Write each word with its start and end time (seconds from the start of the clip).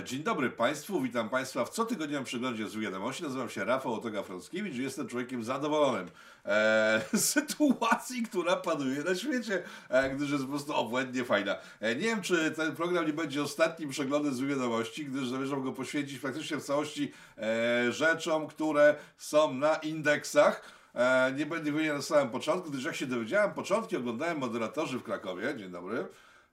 E, 0.00 0.04
Dzień 0.04 0.22
dobry 0.22 0.50
Państwu, 0.50 1.00
witam 1.00 1.28
Państwa 1.28 1.64
w 1.64 1.70
cotygodniowym 1.70 2.24
przeglądzie 2.24 2.68
z 2.68 2.76
wiadomości. 2.76 3.22
Nazywam 3.22 3.50
się 3.50 3.64
Rafał 3.64 3.94
Otoga-Frąckiewicz 3.94 4.74
i 4.74 4.82
jestem 4.82 5.08
człowiekiem 5.08 5.44
zadowolonym 5.44 6.10
e, 6.44 7.00
sytuacji, 7.34 8.22
która 8.22 8.56
panuje 8.56 9.02
na 9.04 9.14
świecie, 9.14 9.62
e, 9.88 10.10
gdyż 10.10 10.30
jest 10.30 10.44
po 10.44 10.50
prostu 10.50 10.74
obłędnie 10.74 11.24
fajna. 11.24 11.56
E, 11.80 11.94
nie 11.94 12.02
wiem, 12.02 12.22
czy 12.22 12.50
ten 12.50 12.76
program 12.76 13.06
nie 13.06 13.12
będzie 13.12 13.42
ostatnim 13.42 13.90
przeglądem 13.90 14.34
z 14.34 14.40
wiadomości, 14.40 15.06
gdyż 15.06 15.28
zamierzam 15.28 15.62
go 15.62 15.72
poświęcić 15.72 16.18
praktycznie 16.18 16.56
w 16.56 16.64
całości 16.64 17.12
e, 17.38 17.92
rzeczom, 17.92 18.46
które 18.46 18.94
są 19.16 19.54
na 19.54 19.74
indeksach. 19.74 20.62
E, 20.94 21.32
nie 21.36 21.46
będę 21.46 21.72
wymieniał 21.72 21.96
na 21.96 22.02
samym 22.02 22.30
początku, 22.30 22.70
gdyż 22.70 22.84
jak 22.84 22.96
się 22.96 23.06
dowiedziałem, 23.06 23.54
początki 23.54 23.96
oglądałem 23.96 24.38
moderatorzy 24.38 24.98
w 24.98 25.02
Krakowie. 25.02 25.56
Dzień 25.56 25.70
dobry. 25.70 26.08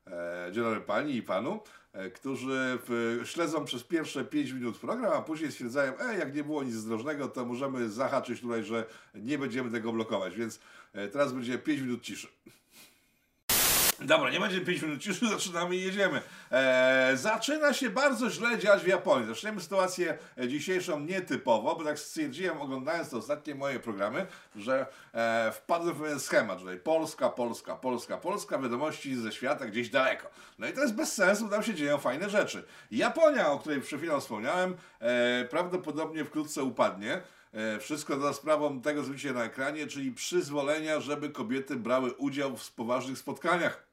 E, 0.08 0.52
Dzień 0.52 0.64
dobry 0.64 0.82
pani 0.82 1.16
i 1.16 1.24
panu, 1.24 1.60
którzy 2.14 2.80
w, 2.88 3.22
śledzą 3.26 3.66
przez 3.66 3.84
pierwsze 3.84 4.26
5 4.26 4.52
minut 4.52 4.78
program, 4.78 5.14
a 5.14 5.22
później 5.22 5.52
stwierdzają, 5.52 6.00
e, 6.00 6.18
jak 6.18 6.36
nie 6.36 6.44
było 6.44 6.64
nic 6.64 6.74
zdrożnego, 6.74 7.28
to 7.28 7.46
możemy 7.46 7.90
zahaczyć 7.90 8.42
tutaj, 8.42 8.64
że 8.64 8.86
nie 9.16 9.38
będziemy 9.38 9.72
tego 9.72 9.94
blokować, 9.94 10.36
więc 10.36 10.60
e, 10.94 11.08
teraz 11.08 11.34
będzie 11.34 11.58
5 11.58 11.82
minut 11.82 12.02
ciszy. 12.02 12.28
Dobra, 14.02 14.30
nie 14.30 14.40
będzie 14.40 14.62
5 14.62 14.82
minut 14.82 15.02
ciszy, 15.02 15.30
zaczynamy 15.38 15.76
i 15.76 15.84
jedziemy. 15.84 16.22
E, 16.52 17.12
zaczyna 17.16 17.74
się 17.74 17.90
bardzo 17.90 18.30
źle 18.30 18.60
dziać 18.60 18.84
w 18.84 18.88
Japonii. 18.88 19.28
Zaczniemy 19.28 19.62
sytuację 19.62 20.18
e, 20.38 20.48
dzisiejszą 20.48 21.00
nietypowo, 21.00 21.76
bo 21.76 21.84
tak 21.84 22.00
stwierdziłem, 22.00 22.62
oglądając 22.62 23.10
te 23.10 23.18
ostatnie 23.18 23.56
moje 23.56 23.80
programy, 23.80 24.26
że 24.56 24.86
e, 25.14 25.52
wpadłem 25.52 25.96
w 25.96 26.02
pewien 26.02 26.20
schemat, 26.20 26.60
że 26.60 26.78
Polska, 26.78 27.30
Polska, 27.30 27.76
Polska, 27.76 28.18
Polska, 28.18 28.60
wiadomości 28.60 29.16
ze 29.16 29.32
świata 29.32 29.66
gdzieś 29.66 29.90
daleko. 29.90 30.30
No 30.60 30.68
i 30.68 30.74
to 30.74 30.82
jest 30.82 30.96
bez 30.96 31.14
sensu, 31.14 31.50
tam 31.50 31.64
się 31.64 31.74
dzieją 31.74 31.98
fajne 31.98 32.30
rzeczy. 32.30 32.64
Japonia, 32.92 33.52
o 33.52 33.60
której 33.60 33.82
przed 33.82 34.00
chwilą 34.00 34.20
wspomniałem, 34.20 34.76
e, 35.00 35.46
prawdopodobnie 35.46 36.26
wkrótce 36.26 36.64
upadnie. 36.64 37.22
Wszystko 37.80 38.20
za 38.20 38.34
sprawą 38.34 38.82
tego, 38.82 39.04
co 39.04 39.10
widzicie 39.10 39.34
na 39.34 39.44
ekranie, 39.44 39.88
czyli 39.88 40.12
przyzwolenia, 40.12 41.00
żeby 41.00 41.30
kobiety 41.30 41.76
brały 41.76 42.14
udział 42.14 42.58
w 42.58 42.72
poważnych 42.72 43.18
spotkaniach. 43.18 43.87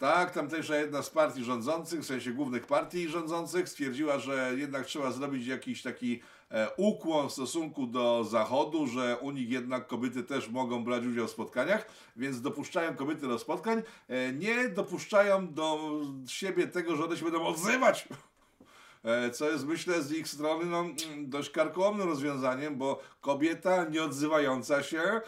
Tak, 0.00 0.30
tamtejsza 0.30 0.76
jedna 0.76 1.02
z 1.02 1.10
partii 1.10 1.44
rządzących, 1.44 2.00
w 2.00 2.06
sensie 2.06 2.32
głównych 2.32 2.66
partii 2.66 3.08
rządzących, 3.08 3.68
stwierdziła, 3.68 4.18
że 4.18 4.52
jednak 4.56 4.86
trzeba 4.86 5.12
zrobić 5.12 5.46
jakiś 5.46 5.82
taki 5.82 6.20
e, 6.50 6.70
ukłon 6.76 7.28
w 7.28 7.32
stosunku 7.32 7.86
do 7.86 8.24
Zachodu, 8.24 8.86
że 8.86 9.18
u 9.20 9.30
nich 9.30 9.50
jednak 9.50 9.86
kobiety 9.86 10.22
też 10.22 10.48
mogą 10.48 10.84
brać 10.84 11.04
udział 11.04 11.26
w 11.26 11.30
spotkaniach, 11.30 11.86
więc 12.16 12.40
dopuszczają 12.40 12.96
kobiety 12.96 13.28
do 13.28 13.38
spotkań, 13.38 13.82
e, 14.08 14.32
nie 14.32 14.68
dopuszczają 14.68 15.52
do 15.52 15.90
siebie 16.28 16.66
tego, 16.66 16.96
że 16.96 17.04
one 17.04 17.16
się 17.16 17.24
będą 17.24 17.46
odzywać 17.46 18.08
E, 19.04 19.30
co 19.30 19.50
jest 19.50 19.66
myślę 19.66 20.02
z 20.02 20.12
ich 20.12 20.28
strony 20.28 20.66
no, 20.66 20.84
dość 21.18 21.50
karkołomnym 21.50 22.08
rozwiązaniem, 22.08 22.76
bo 22.76 23.02
kobieta 23.20 23.84
nie 23.84 24.02
odzywająca 24.02 24.82
się 24.82 25.00
e, 25.00 25.20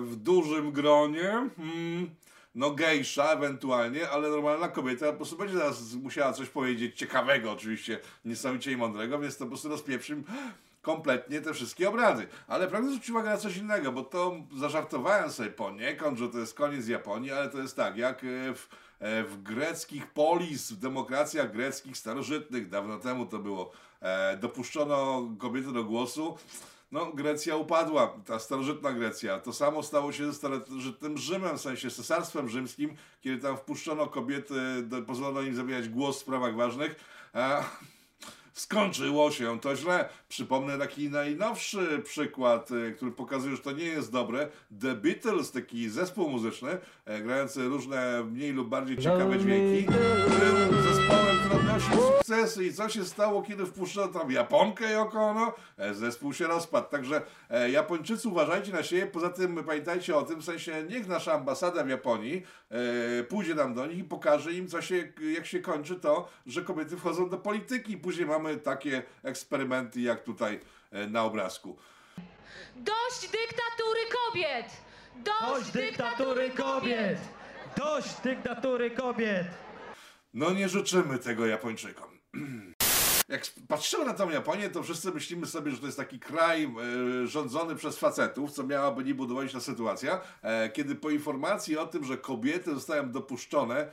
w 0.00 0.16
dużym 0.16 0.72
gronie, 0.72 1.50
hmm, 1.56 2.10
no 2.54 2.70
gejsza 2.70 3.32
ewentualnie, 3.32 4.10
ale 4.10 4.28
normalna 4.28 4.68
kobieta 4.68 5.06
po 5.06 5.16
prostu 5.16 5.36
będzie 5.36 5.58
zaraz 5.58 5.94
musiała 5.94 6.32
coś 6.32 6.48
powiedzieć 6.48 6.96
ciekawego 6.96 7.52
oczywiście, 7.52 8.00
niesamowicie 8.24 8.72
i 8.72 8.76
mądrego, 8.76 9.18
więc 9.18 9.36
to 9.36 9.44
po 9.44 9.48
prostu 9.48 9.68
rozpieprzy 9.68 10.12
im 10.12 10.24
kompletnie 10.82 11.40
te 11.40 11.54
wszystkie 11.54 11.88
obrady. 11.88 12.26
Ale 12.46 12.68
pragnę 12.68 12.88
zwrócić 12.88 13.10
uwagę 13.10 13.30
na 13.30 13.36
coś 13.36 13.56
innego, 13.56 13.92
bo 13.92 14.02
to 14.02 14.36
zażartowałem 14.56 15.30
sobie 15.30 15.50
poniekąd, 15.50 16.18
że 16.18 16.28
to 16.28 16.38
jest 16.38 16.54
koniec 16.54 16.88
Japonii, 16.88 17.32
ale 17.32 17.48
to 17.48 17.58
jest 17.58 17.76
tak, 17.76 17.96
jak 17.96 18.24
e, 18.24 18.54
w, 18.54 18.68
e, 18.98 19.24
w 19.24 19.42
greckich 19.42 20.06
polis, 20.06 20.72
w 20.72 20.78
demokracjach 20.78 21.52
greckich 21.52 21.96
starożytnych, 21.96 22.68
dawno 22.68 22.98
temu 22.98 23.26
to 23.26 23.38
było, 23.38 23.72
e, 24.00 24.36
dopuszczono 24.36 25.28
kobiety 25.38 25.72
do 25.72 25.84
głosu, 25.84 26.38
no, 26.92 27.12
Grecja 27.12 27.56
upadła, 27.56 28.14
ta 28.26 28.38
starożytna 28.38 28.92
Grecja. 28.92 29.38
To 29.38 29.52
samo 29.52 29.82
stało 29.82 30.12
się 30.12 30.26
ze 30.26 30.34
starożytnym 30.34 31.18
Rzymem, 31.18 31.58
w 31.58 31.60
sensie 31.60 31.90
cesarstwem 31.90 32.48
rzymskim, 32.48 32.96
kiedy 33.20 33.42
tam 33.42 33.56
wpuszczono 33.56 34.06
kobiety, 34.06 34.54
pozwolono 35.06 35.42
im 35.42 35.54
zabierać 35.54 35.88
głos 35.88 36.16
w 36.16 36.20
sprawach 36.20 36.56
ważnych. 36.56 37.04
E, 37.34 37.62
skończyło 38.52 39.30
się 39.30 39.60
to 39.60 39.76
źle. 39.76 40.08
Przypomnę 40.28 40.78
taki 40.78 41.10
najnowszy 41.10 42.02
przykład, 42.04 42.70
e, 42.70 42.92
który 42.92 43.12
pokazuje, 43.12 43.56
że 43.56 43.62
to 43.62 43.72
nie 43.72 43.84
jest 43.84 44.12
dobre. 44.12 44.48
The 44.80 44.94
Beatles, 44.94 45.52
taki 45.52 45.90
zespół 45.90 46.30
muzyczny, 46.30 46.78
e, 47.04 47.22
grający 47.22 47.68
różne 47.68 48.24
mniej 48.24 48.52
lub 48.52 48.68
bardziej 48.68 48.98
ciekawe 48.98 49.38
dźwięki, 49.38 49.86
był 49.86 50.82
zespołem, 50.82 51.17
sukcesy. 52.48 52.64
I 52.64 52.72
co 52.72 52.88
się 52.88 53.04
stało, 53.04 53.42
kiedy 53.42 53.66
wpuszczono 53.66 54.08
tam 54.08 54.30
Japonkę 54.30 54.92
Yoko 54.92 55.20
Ono? 55.20 55.54
E, 55.78 55.94
Zespół 55.94 56.32
się 56.32 56.46
rozpadł. 56.46 56.88
Także 56.88 57.22
e, 57.50 57.70
Japończycy 57.70 58.28
uważajcie 58.28 58.72
na 58.72 58.82
siebie. 58.82 59.06
Poza 59.06 59.30
tym 59.30 59.64
pamiętajcie 59.64 60.16
o 60.16 60.22
tym, 60.22 60.40
w 60.40 60.44
sensie 60.44 60.84
niech 60.88 61.08
nasza 61.08 61.32
ambasada 61.32 61.84
w 61.84 61.88
Japonii 61.88 62.42
e, 62.70 63.24
pójdzie 63.24 63.54
tam 63.54 63.74
do 63.74 63.86
nich 63.86 63.98
i 63.98 64.04
pokaże 64.04 64.52
im, 64.52 64.68
co 64.68 64.82
się, 64.82 65.12
jak 65.34 65.46
się 65.46 65.60
kończy 65.60 65.96
to, 65.96 66.28
że 66.46 66.62
kobiety 66.62 66.96
wchodzą 66.96 67.28
do 67.28 67.38
polityki. 67.38 67.96
Później 67.96 68.26
mamy 68.26 68.56
takie 68.56 69.02
eksperymenty, 69.22 70.00
jak 70.00 70.22
tutaj 70.24 70.60
e, 70.92 71.06
na 71.06 71.24
obrazku. 71.24 71.76
Dość 72.76 73.20
dyktatury 73.20 74.00
kobiet! 74.26 74.66
Dość, 75.16 75.40
Dość 75.40 75.72
dyktatury 75.72 76.50
kobiet! 76.50 77.18
Dość 77.76 78.20
dyktatury 78.20 78.90
kobiet! 78.90 79.46
No 80.34 80.50
nie 80.50 80.68
życzymy 80.68 81.18
tego 81.18 81.46
Japończykom. 81.46 82.17
Jak 83.28 83.46
patrzymy 83.68 84.04
na 84.04 84.14
tą 84.14 84.30
Japonię, 84.30 84.70
to 84.70 84.82
wszyscy 84.82 85.10
myślimy 85.10 85.46
sobie, 85.46 85.70
że 85.70 85.78
to 85.78 85.86
jest 85.86 85.98
taki 85.98 86.18
kraj 86.18 86.64
e, 86.64 87.26
rządzony 87.26 87.76
przez 87.76 87.98
facetów, 87.98 88.50
co 88.50 88.62
miałaby 88.62 89.04
nie 89.04 89.14
budować 89.14 89.52
ta 89.52 89.60
sytuacja, 89.60 90.20
e, 90.42 90.70
kiedy 90.70 90.94
po 90.94 91.10
informacji 91.10 91.78
o 91.78 91.86
tym, 91.86 92.04
że 92.04 92.18
kobiety 92.18 92.74
zostają 92.74 93.10
dopuszczone, 93.10 93.90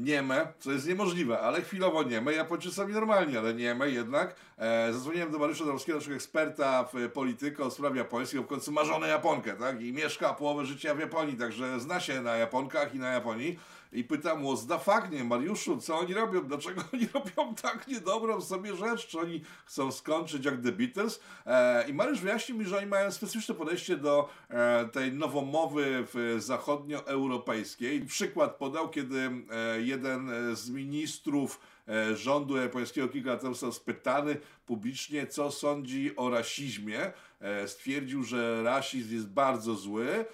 nieme, 0.00 0.52
co 0.58 0.72
jest 0.72 0.88
niemożliwe, 0.88 1.40
ale 1.40 1.62
chwilowo 1.62 2.02
nieme, 2.02 2.32
Japończycy 2.32 2.74
są 2.74 2.88
normalni, 2.88 3.36
ale 3.36 3.54
nieme 3.54 3.90
jednak. 3.90 4.34
E, 4.58 4.92
zadzwoniłem 4.92 5.30
do 5.30 5.38
Mariusza 5.38 5.64
Dąbrowskiego, 5.64 5.98
naszego 5.98 6.16
eksperta 6.16 6.88
w 6.92 7.10
politykę 7.12 7.64
o 7.64 7.70
sprawie 7.70 7.98
japońskiej, 7.98 8.40
w 8.40 8.46
końcu 8.46 8.72
ma 8.72 8.84
żonę 8.84 9.08
Japonkę, 9.08 9.52
tak? 9.52 9.82
I 9.82 9.92
mieszka 9.92 10.34
połowę 10.34 10.66
życia 10.66 10.94
w 10.94 10.98
Japonii, 10.98 11.36
także 11.36 11.80
zna 11.80 12.00
się 12.00 12.20
na 12.20 12.36
Japonkach 12.36 12.94
i 12.94 12.98
na 12.98 13.12
Japonii. 13.12 13.58
I 13.92 14.04
pytam 14.04 14.40
mu, 14.40 14.56
zda 14.56 14.78
faknie, 14.78 15.24
Mariuszu, 15.24 15.78
co 15.78 15.98
oni 15.98 16.14
robią? 16.14 16.44
Dlaczego 16.44 16.82
oni 16.94 17.08
robią 17.14 17.54
tak 17.54 17.88
niedobrą 17.88 18.40
sobie 18.40 18.76
rzecz? 18.76 19.06
Czy 19.06 19.20
oni 19.20 19.42
chcą 19.64 19.92
skończyć 19.92 20.44
jak 20.44 20.62
The 20.62 20.72
Beatles? 20.72 21.20
E, 21.46 21.88
I 21.88 21.94
Mariusz 21.94 22.20
wyjaśnił 22.20 22.58
mi, 22.58 22.64
że 22.64 22.78
oni 22.78 22.86
mają 22.86 23.10
specyficzne 23.10 23.54
podejście 23.54 23.96
do 23.96 24.28
e, 24.48 24.88
tej 24.92 25.12
nowomowy 25.12 26.06
w 26.14 26.36
zachodnioeuropejskiej. 26.38 28.00
Przykład 28.04 28.56
podał, 28.56 28.90
kiedy 28.90 29.30
e, 29.50 29.80
jeden 29.90 30.30
e, 30.30 30.56
z 30.56 30.70
ministrów 30.70 31.60
e, 31.88 32.16
rządu 32.16 32.56
japońskiego 32.56 33.08
kilka 33.08 33.30
lat 33.30 33.40
temu 33.40 33.54
został 33.54 33.72
spytany 33.72 34.36
publicznie, 34.66 35.26
co 35.26 35.50
sądzi 35.50 36.16
o 36.16 36.30
rasizmie. 36.30 37.12
E, 37.40 37.68
Stwierdził, 37.68 38.24
że 38.24 38.62
rasizm 38.62 39.14
jest 39.14 39.28
bardzo 39.28 39.74
zły, 39.74 40.24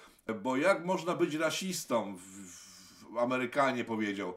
bo 0.41 0.57
jak 0.57 0.85
można 0.85 1.15
być 1.15 1.33
rasistą? 1.33 2.17
Amerykanie 3.19 3.83
powiedział. 3.83 4.33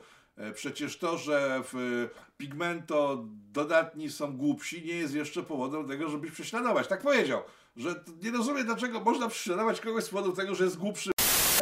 Przecież 0.54 0.98
to, 0.98 1.18
że 1.18 1.62
w 1.72 2.08
pigmento 2.38 3.24
dodatni 3.52 4.10
są 4.10 4.36
głupsi, 4.36 4.84
nie 4.84 4.94
jest 4.94 5.14
jeszcze 5.14 5.42
powodem 5.42 5.88
tego, 5.88 6.08
żeby 6.10 6.26
ich 6.26 6.32
prześladować. 6.32 6.88
Tak 6.88 7.02
powiedział, 7.02 7.42
że 7.76 8.04
nie 8.22 8.30
rozumie, 8.30 8.64
dlaczego 8.64 9.00
można 9.00 9.28
prześladować 9.28 9.80
kogoś 9.80 10.04
z 10.04 10.08
powodu 10.08 10.32
tego, 10.32 10.54
że 10.54 10.64
jest 10.64 10.78
głupszy. 10.78 11.10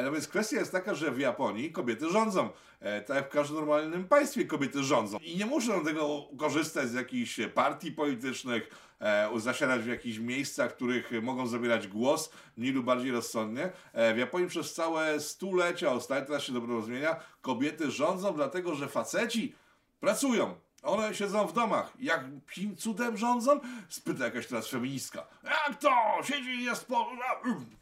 No 0.05 0.13
więc 0.13 0.29
kwestia 0.29 0.57
jest 0.57 0.73
taka, 0.73 0.95
że 0.95 1.11
w 1.11 1.19
Japonii 1.19 1.73
kobiety 1.73 2.11
rządzą. 2.11 2.51
E, 2.81 3.01
tak 3.01 3.17
jak 3.17 3.27
w 3.27 3.33
każdym 3.33 3.57
normalnym 3.57 4.09
państwie 4.09 4.45
kobiety 4.45 4.83
rządzą. 4.83 5.19
I 5.19 5.37
nie 5.37 5.47
muszą 5.47 5.85
tego 5.85 6.29
korzystać 6.39 6.89
z 6.89 6.95
jakichś 6.95 7.41
partii 7.55 7.93
politycznych, 7.93 8.71
e, 9.01 9.31
zasiadać 9.37 9.83
w 9.83 9.87
jakichś 9.87 10.19
miejscach, 10.19 10.71
w 10.73 10.75
których 10.75 11.11
mogą 11.23 11.47
zabierać 11.47 11.89
głos, 11.89 12.31
mniej 12.57 12.73
lub 12.73 12.85
bardziej 12.85 13.11
rozsądnie. 13.11 13.73
W 14.15 14.19
Japonii 14.19 14.49
przez 14.49 14.75
całe 14.75 15.21
stulecia, 15.21 15.93
ostatnio 15.93 16.27
teraz 16.27 16.43
się 16.43 16.53
dobro 16.53 16.83
zmienia, 16.83 17.17
kobiety 17.41 17.91
rządzą 17.91 18.35
dlatego, 18.35 18.75
że 18.75 18.89
faceci 18.89 19.55
pracują. 20.01 20.68
One 20.83 21.15
siedzą 21.15 21.47
w 21.47 21.53
domach. 21.53 21.93
Jakim 22.01 22.77
cudem 22.77 23.17
rządzą? 23.17 23.61
Spyta 23.89 24.25
jakaś 24.25 24.47
teraz 24.47 24.69
feministka. 24.69 25.27
Jak 25.45 25.79
to? 25.81 25.91
Siedzi 26.25 26.51
i 26.51 26.65
jest 26.65 26.87
po... 26.87 27.11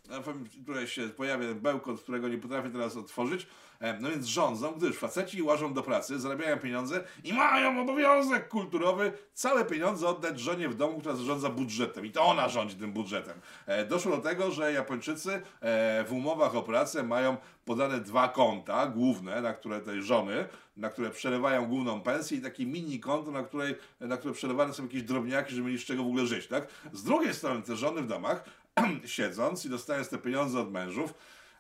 Fem- 0.08 0.64
Tutaj 0.66 0.87
się 0.88 1.08
pojawia 1.08 1.54
bełkot, 1.54 2.00
którego 2.02 2.28
nie 2.28 2.38
potrafię 2.38 2.70
teraz 2.70 2.96
otworzyć. 2.96 3.46
E, 3.81 4.00
No 4.00 4.11
więc 4.11 4.26
rządzą, 4.26 4.73
gdyż 4.73 4.96
faceci 4.96 5.43
łażą 5.43 5.75
do 5.75 5.82
pracy, 5.82 6.20
zarabiają 6.20 6.58
pieniądze 6.58 7.05
i 7.25 7.32
mają 7.32 7.81
obowiązek 7.81 8.49
kulturowy 8.49 9.12
całe 9.34 9.64
pieniądze 9.64 10.08
oddać 10.08 10.40
żonie 10.40 10.69
w 10.69 10.75
domu, 10.75 11.00
która 11.00 11.14
zarządza 11.14 11.49
budżetem. 11.49 12.06
I 12.06 12.11
to 12.11 12.23
ona 12.23 12.49
rządzi 12.49 12.76
tym 12.76 12.93
budżetem. 12.93 13.40
E, 13.67 13.84
Doszło 13.84 14.17
do 14.17 14.23
tego, 14.23 14.50
że 14.50 14.73
Japończycy 14.73 15.32
e, 15.61 16.05
w 16.05 16.12
umowach 16.12 16.56
o 16.56 16.62
pracę 16.62 17.02
mają 17.02 17.37
podane 17.64 18.00
dwa 18.00 18.28
konta 18.28 18.87
główne, 18.87 19.43
na 19.43 19.55
które 19.55 19.81
tej 19.81 20.02
żony 20.02 20.49
na 20.76 20.90
które 20.90 21.11
przerywają 21.11 21.67
główną 21.67 22.00
pensję 22.00 22.38
i 22.38 22.40
takie 22.40 22.67
mini 22.67 23.00
konto, 23.00 23.31
na, 23.31 23.43
której, 23.43 23.75
na 24.00 24.17
które 24.17 24.34
przerywane 24.34 24.75
są 24.75 24.82
jakieś 24.82 25.02
drobniaki, 25.02 25.55
żeby 25.55 25.67
mieli 25.67 25.78
z 25.78 25.84
czego 25.84 26.05
w 26.05 26.06
ogóle 26.06 26.26
żyć, 26.26 26.46
tak? 26.46 26.67
Z 26.93 27.02
drugiej 27.02 27.34
strony 27.34 27.62
te 27.62 27.76
żony 27.76 28.02
w 28.02 28.06
domach, 28.06 28.44
siedząc 29.05 29.64
i 29.64 29.69
dostając 29.70 30.08
te 30.08 30.19
pieniądze 30.19 30.61
od 30.61 30.73
mężów, 30.73 31.14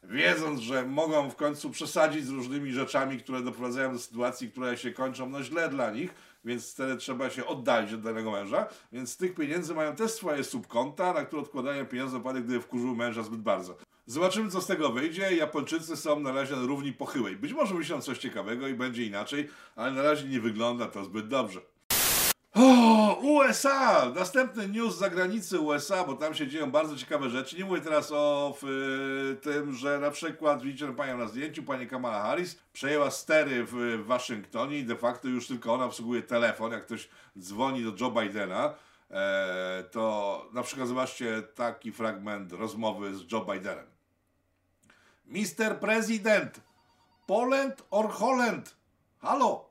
wiedząc, 0.08 0.60
że 0.60 0.86
mogą 0.86 1.30
w 1.30 1.36
końcu 1.36 1.70
przesadzić 1.70 2.24
z 2.24 2.30
różnymi 2.30 2.72
rzeczami, 2.72 3.18
które 3.18 3.42
doprowadzają 3.42 3.92
do 3.92 3.98
sytuacji, 3.98 4.50
które 4.50 4.76
się 4.76 4.92
kończą 4.92 5.28
no 5.28 5.42
źle 5.42 5.68
dla 5.68 5.90
nich, 5.90 6.14
więc 6.44 6.72
wtedy 6.72 6.96
trzeba 6.96 7.30
się 7.30 7.46
oddalić 7.46 7.92
od 7.92 8.00
danego 8.00 8.30
męża, 8.30 8.66
więc 8.92 9.12
z 9.12 9.16
tych 9.16 9.34
pieniędzy 9.34 9.74
mają 9.74 9.96
też 9.96 10.10
swoje 10.10 10.44
subkonta, 10.44 11.12
na 11.12 11.24
które 11.24 11.42
odkładają 11.42 11.86
pieniądze 11.86 12.20
wtedy, 12.20 12.42
gdy 12.42 12.60
wkurzył 12.60 12.96
męża 12.96 13.22
zbyt 13.22 13.40
bardzo. 13.40 13.76
Zobaczymy, 14.06 14.50
co 14.50 14.60
z 14.60 14.66
tego 14.66 14.92
wyjdzie. 14.92 15.36
Japończycy 15.36 15.96
są 15.96 16.20
na 16.20 16.32
razie 16.32 16.56
na 16.56 16.66
równi 16.66 16.92
pochyłej. 16.92 17.36
Być 17.36 17.52
może 17.52 17.74
myślą 17.74 18.00
coś 18.00 18.18
ciekawego 18.18 18.68
i 18.68 18.74
będzie 18.74 19.06
inaczej, 19.06 19.48
ale 19.76 19.92
na 19.92 20.02
razie 20.02 20.28
nie 20.28 20.40
wygląda 20.40 20.86
to 20.86 21.04
zbyt 21.04 21.28
dobrze. 21.28 21.60
O, 22.58 23.14
USA! 23.14 24.12
Następny 24.14 24.68
news 24.68 24.94
z 24.94 24.98
zagranicy 24.98 25.60
USA, 25.60 26.04
bo 26.04 26.14
tam 26.14 26.34
się 26.34 26.48
dzieją 26.48 26.70
bardzo 26.70 26.96
ciekawe 26.96 27.30
rzeczy. 27.30 27.56
Nie 27.56 27.64
mówię 27.64 27.80
teraz 27.80 28.12
o 28.12 28.54
w, 28.62 29.36
tym, 29.42 29.74
że 29.74 29.98
na 29.98 30.10
przykład 30.10 30.62
widzicie 30.62 30.92
panią 30.92 31.18
na 31.18 31.28
zdjęciu, 31.28 31.62
pani 31.62 31.86
Kamala 31.86 32.22
Harris 32.22 32.58
przejęła 32.72 33.10
stery 33.10 33.64
w, 33.64 33.72
w 33.72 34.06
Waszyngtonie 34.06 34.78
i 34.78 34.84
de 34.84 34.96
facto 34.96 35.28
już 35.28 35.46
tylko 35.46 35.74
ona 35.74 35.84
obsługuje 35.84 36.22
telefon. 36.22 36.72
Jak 36.72 36.86
ktoś 36.86 37.08
dzwoni 37.38 37.84
do 37.84 38.04
Joe 38.04 38.10
Bidena, 38.10 38.74
e, 39.10 39.84
to 39.90 40.46
na 40.52 40.62
przykład 40.62 40.88
zobaczcie 40.88 41.42
taki 41.42 41.92
fragment 41.92 42.52
rozmowy 42.52 43.14
z 43.16 43.32
Joe 43.32 43.44
Bidenem. 43.44 43.86
Mr. 45.26 45.80
President, 45.80 46.60
Poland 47.26 47.82
or 47.90 48.08
Holland? 48.08 48.76
Halo? 49.18 49.68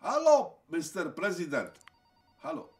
Halo, 0.00 0.54
Mr. 0.68 1.14
President. 1.14 1.85
Halo. 2.46 2.75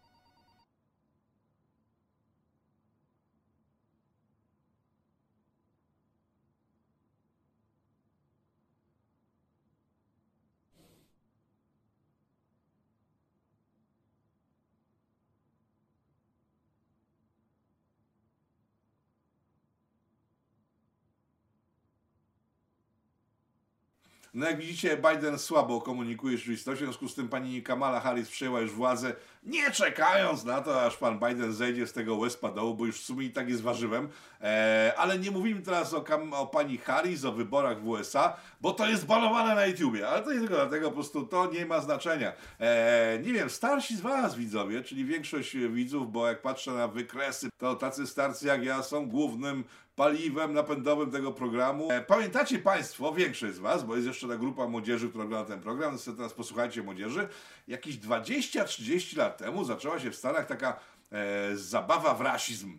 No 24.37 24.47
jak 24.47 24.59
widzicie, 24.59 24.97
Biden 24.97 25.39
słabo 25.39 25.81
komunikuje 25.81 26.39
rzeczywistość, 26.39 26.81
w 26.81 26.85
związku 26.85 27.09
z 27.09 27.15
tym 27.15 27.29
pani 27.29 27.63
Kamala 27.63 28.01
Harris 28.01 28.29
przejęła 28.29 28.61
już 28.61 28.71
władzę, 28.71 29.15
nie 29.43 29.71
czekając 29.71 30.45
na 30.45 30.61
to, 30.61 30.83
aż 30.83 30.97
pan 30.97 31.19
Biden 31.19 31.53
zejdzie 31.53 31.87
z 31.87 31.93
tego 31.93 32.17
łezpa 32.17 32.51
dołu, 32.51 32.75
bo 32.75 32.87
już 32.87 33.01
w 33.01 33.05
sumie 33.05 33.27
i 33.27 33.31
tak 33.31 33.49
jest 33.49 33.63
warzywem. 33.63 34.09
E, 34.41 34.93
ale 34.97 35.19
nie 35.19 35.31
mówimy 35.31 35.63
teraz 35.63 35.95
o, 35.95 36.05
o, 36.33 36.47
pani 36.47 36.79
Harris, 36.79 37.25
o 37.25 37.33
wyborach 37.33 37.83
w 37.83 37.89
USA, 37.89 38.37
bo 38.61 38.73
to 38.73 38.89
jest 38.89 39.07
banowane 39.07 39.55
na 39.55 39.67
YouTubie, 39.67 40.09
ale 40.09 40.23
to 40.23 40.33
nie 40.33 40.39
tylko 40.39 40.55
dlatego, 40.55 40.89
po 40.89 40.95
prostu 40.95 41.27
to 41.27 41.53
nie 41.53 41.67
ma 41.67 41.81
znaczenia. 41.81 42.33
E, 42.61 43.19
nie 43.23 43.33
wiem, 43.33 43.51
starsi 43.51 43.97
z 43.97 44.01
was 44.01 44.35
widzowie, 44.35 44.83
czyli 44.83 45.05
większość 45.05 45.57
widzów, 45.57 46.13
bo 46.13 46.29
jak 46.29 46.43
patrzę 46.43 46.71
na 46.71 46.89
wykresy, 46.89 47.49
to 47.59 47.75
tacy 47.75 48.07
starcy 48.07 48.47
jak 48.47 48.65
ja 48.65 48.83
są 48.83 49.09
głównym 49.09 49.65
paliwem 49.97 50.53
napędowym 50.53 51.11
tego 51.11 51.33
programu. 51.33 51.91
E, 51.91 52.01
pamiętacie 52.01 52.59
Państwo, 52.59 53.13
większość 53.13 53.55
z 53.55 53.59
Was, 53.59 53.85
bo 53.85 53.95
jest 53.95 54.07
jeszcze 54.07 54.29
ta 54.29 54.37
grupa 54.37 54.69
młodzieży, 54.69 55.09
która 55.09 55.25
ogląda 55.25 55.49
ten 55.49 55.61
program, 55.61 55.99
teraz 56.17 56.35
posłuchajcie 56.35 56.83
młodzieży, 56.83 57.29
jakieś 57.69 57.97
20-30 57.97 59.17
lat 59.17 59.39
temu 59.39 59.65
zaczęła 59.65 60.01
się 60.01 60.11
w 60.11 60.17
Stanach 60.17 60.47
taka 60.47 60.81
e, 61.13 61.57
zabawa 61.57 62.15
w 62.15 62.21
rasizm. 62.21 62.79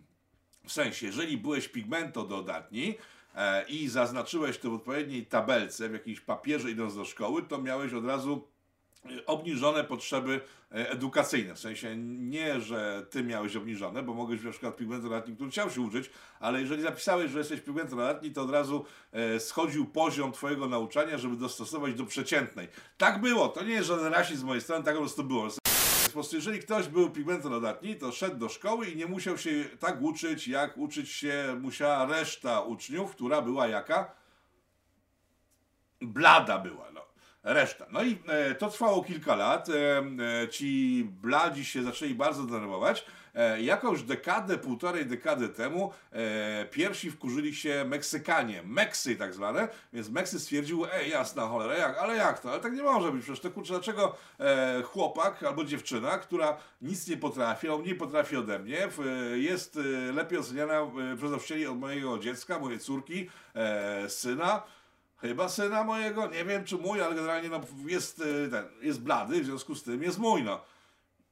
W 0.68 0.72
sensie, 0.72 1.06
jeżeli 1.06 1.38
byłeś 1.38 1.68
pigmento 1.68 2.24
dodatni, 2.24 2.98
e, 3.36 3.64
i 3.64 3.88
zaznaczyłeś 3.88 4.58
to 4.58 4.72
w 4.72 4.74
odpowiedniej 4.74 5.26
tabelce, 5.26 5.90
w 5.90 5.94
jakimś 5.94 6.20
papierze 6.20 6.72
idąc 6.72 6.96
do 6.96 7.06
szkoły, 7.06 7.44
to 7.44 7.62
miałeś 7.62 7.94
od 7.94 8.06
razu 8.06 8.48
obniżone 9.26 9.84
potrzeby 9.84 10.42
e, 10.72 10.90
edukacyjne. 10.90 11.56
W 11.56 11.60
sensie 11.60 11.98
nie, 11.98 12.62
że 12.62 13.06
ty 13.10 13.24
miałeś 13.24 13.56
obniżone, 13.56 14.04
bo 14.04 14.14
mogłeś 14.14 14.44
na 14.44 14.52
przykład 14.52 14.78
pigmentolatni, 14.78 15.36
który 15.36 15.50
chciał 15.50 15.70
się 15.70 15.82
uczyć, 15.82 16.10
ale 16.40 16.62
jeżeli 16.62 16.82
zapisałeś, 16.82 17.32
że 17.32 17.40
jesteś 17.40 17.62
pigmentolatni, 17.62 18.32
to 18.32 18.42
od 18.42 18.52
razu 18.52 18.86
e, 19.12 19.40
schodził 19.40 19.86
poziom 19.86 20.32
twojego 20.32 20.68
nauczania, 20.68 21.18
żeby 21.18 21.36
dostosować 21.36 21.94
do 21.94 22.06
przeciętnej. 22.06 22.68
Tak 22.98 23.22
było, 23.22 23.48
to 23.48 23.64
nie 23.64 23.74
jest 23.74 23.88
żaden 23.88 24.14
rasizm 24.14 24.42
z 24.42 24.44
mojej 24.44 24.62
strony, 24.62 24.86
tak 24.86 24.94
po 24.94 25.02
prostu 25.02 25.24
było. 25.24 25.48
Po 26.06 26.12
prostu 26.12 26.36
jeżeli 26.36 26.60
ktoś 26.60 26.88
był 26.88 27.10
pigmentolatni, 27.10 27.96
to 27.96 28.12
szedł 28.12 28.38
do 28.38 28.50
szkoły 28.50 28.90
i 28.90 28.96
nie 28.96 29.06
musiał 29.06 29.38
się 29.38 29.66
tak 29.80 30.02
uczyć, 30.02 30.48
jak 30.48 30.78
uczyć 30.78 31.10
się 31.10 31.58
musiała 31.62 32.06
reszta 32.06 32.62
uczniów, 32.62 33.12
która 33.12 33.42
była 33.42 33.68
jaka? 33.68 34.12
Blada 36.02 36.60
była, 36.60 36.92
no 36.92 37.07
reszta. 37.48 37.86
No 37.92 38.04
i 38.04 38.18
e, 38.28 38.56
to 38.56 38.70
trwało 38.70 39.04
kilka 39.04 39.36
lat. 39.36 39.70
E, 39.70 40.04
e, 40.44 40.48
ci 40.50 41.04
bladzi 41.22 41.66
się 41.66 41.84
zaczęli 41.84 42.16
bardzo 42.16 42.44
denerwować. 42.44 43.06
E, 43.38 43.62
jakąś 43.62 44.02
dekadę, 44.02 44.58
półtorej 44.58 45.06
dekady 45.06 45.50
temu 45.50 45.94
e, 46.12 46.66
pierwsi 46.66 47.12
wkurzyli 47.12 47.56
się 47.56 47.86
Meksykanie, 47.88 48.64
Meksy 48.64 49.16
tak 49.16 49.34
zwane, 49.34 49.68
więc 49.94 50.10
Meksy 50.10 50.40
stwierdził, 50.40 50.86
ej 50.94 51.10
jasna 51.10 51.48
cholera, 51.48 51.76
jak, 51.76 51.98
ale 51.98 52.16
jak 52.16 52.40
to? 52.40 52.52
Ale 52.52 52.60
tak 52.60 52.74
nie 52.74 52.84
może 52.84 53.12
być, 53.12 53.24
przecież 53.24 53.40
to 53.40 53.52
kurczę, 53.52 53.74
dlaczego 53.74 54.16
e, 54.40 54.82
chłopak 54.84 55.44
albo 55.44 55.64
dziewczyna, 55.64 56.18
która 56.18 56.58
nic 56.82 57.08
nie 57.08 57.18
potrafi, 57.18 57.70
albo 57.70 57.84
nie 57.84 57.96
potrafi 57.96 58.36
ode 58.36 58.60
mnie, 58.60 58.88
jest 59.34 59.80
lepiej 60.14 60.40
oceniana 60.40 60.88
przez 61.18 61.32
nauczycieli 61.32 61.68
od 61.68 61.80
mojego 61.80 62.20
dziecka, 62.20 62.60
mojej 62.60 62.80
córki, 62.80 63.30
syna, 64.08 64.64
Chyba 65.22 65.50
syna 65.50 65.84
mojego, 65.84 66.28
nie 66.28 66.46
wiem 66.46 66.66
czy 66.66 66.78
mój, 66.78 67.02
ale 67.02 67.16
generalnie 67.16 67.50
no, 67.50 67.62
jest, 67.86 68.20
y, 68.20 68.50
ten, 68.52 68.66
jest 68.82 69.02
blady, 69.02 69.42
w 69.42 69.46
związku 69.46 69.76
z 69.76 69.84
tym 69.84 70.04
jest 70.04 70.18
mój. 70.18 70.44
No. 70.44 70.62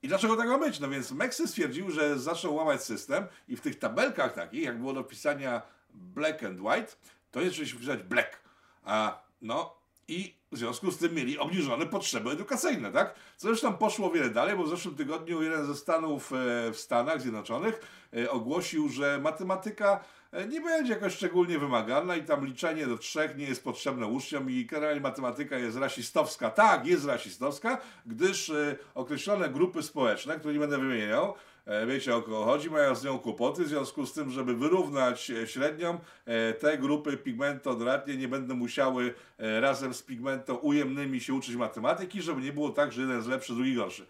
I 0.04 0.08
dlaczego 0.08 0.36
tak 0.36 0.48
ma 0.48 0.58
być? 0.58 0.80
No 0.80 0.90
więc 0.90 1.12
Meksy 1.12 1.48
stwierdził, 1.48 1.92
że 1.92 2.20
zaczął 2.20 2.56
łamać 2.56 2.84
system 2.84 3.28
i 3.48 3.56
w 3.56 3.62
tych 3.62 3.80
tabelkach 3.80 4.34
takich, 4.34 4.64
jak 4.64 4.80
było 4.80 4.94
do 4.94 5.04
pisania 5.04 5.62
black 5.94 6.44
and 6.44 6.60
white, 6.60 6.96
to 7.32 7.42
jest, 7.42 7.56
się 7.56 7.78
pisać 7.78 8.04
black. 8.04 8.40
A 8.84 9.24
no 9.42 9.76
i 10.08 10.36
w 10.52 10.58
związku 10.58 10.92
z 10.92 10.98
tym 10.98 11.14
mieli 11.14 11.40
obniżone 11.40 11.86
potrzeby 11.86 12.30
edukacyjne, 12.30 12.92
tak? 12.92 13.16
Co 13.38 13.48
zresztą 13.48 13.74
poszło 13.74 14.12
wiele 14.12 14.30
dalej, 14.30 14.58
bo 14.58 14.64
w 14.64 14.70
zeszłym 14.70 14.96
tygodniu 14.96 15.42
jeden 15.42 15.66
ze 15.66 15.76
Stanów 15.76 16.34
e, 16.34 16.72
w 16.72 16.80
Stanach 16.80 17.22
Zjednoczonych 17.22 17.82
e, 18.18 18.32
ogłosił, 18.32 18.90
że 18.90 19.20
matematyka 19.20 20.04
nie 20.48 20.62
będzie 20.62 20.94
jakoś 20.94 21.16
szczególnie 21.16 21.60
wymagana 21.60 22.16
i 22.16 22.24
tam 22.24 22.46
liczenie 22.46 22.88
do 22.88 22.98
trzech 22.98 23.38
nie 23.38 23.46
jest 23.46 23.64
potrzebne 23.64 24.08
uczniom 24.08 24.50
i 24.50 24.66
generalnie 24.66 25.02
matematyka 25.02 25.58
jest 25.58 25.78
rasistowska. 25.78 26.50
Tak, 26.50 26.88
jest 26.88 27.06
rasistowska, 27.06 27.82
gdyż 28.06 28.52
określone 28.96 29.50
grupy 29.50 29.84
społeczne, 29.84 30.40
które 30.40 30.54
nie 30.54 30.60
będę 30.60 30.78
wymieniał, 30.78 31.36
E, 31.66 31.86
wiecie 31.86 32.16
o 32.16 32.22
kogo 32.22 32.44
chodzi, 32.44 32.70
mają 32.70 32.96
z 32.96 33.04
nią 33.04 33.20
kłopoty, 33.20 33.64
w 33.64 33.68
związku 33.68 34.06
z 34.06 34.14
tym, 34.14 34.30
żeby 34.30 34.56
wyrównać 34.56 35.32
e, 35.32 35.48
średnią, 35.48 36.00
e, 36.26 36.54
te 36.54 36.78
grupy 36.78 37.18
pigmentodratnie 37.18 38.18
nie 38.18 38.28
będą 38.28 38.56
musiały 38.56 39.14
razem 39.40 39.94
z 39.94 40.02
pigmento 40.02 40.56
ujemnymi 40.56 41.22
się 41.22 41.34
uczyć 41.34 41.56
matematyki, 41.56 42.22
żeby 42.22 42.42
nie 42.42 42.54
było 42.54 42.70
tak, 42.70 42.92
że 42.92 43.02
jeden 43.02 43.18
jest 43.18 43.30
lepszy, 43.30 43.54
drugi 43.54 43.76
gorszy. 43.76 44.06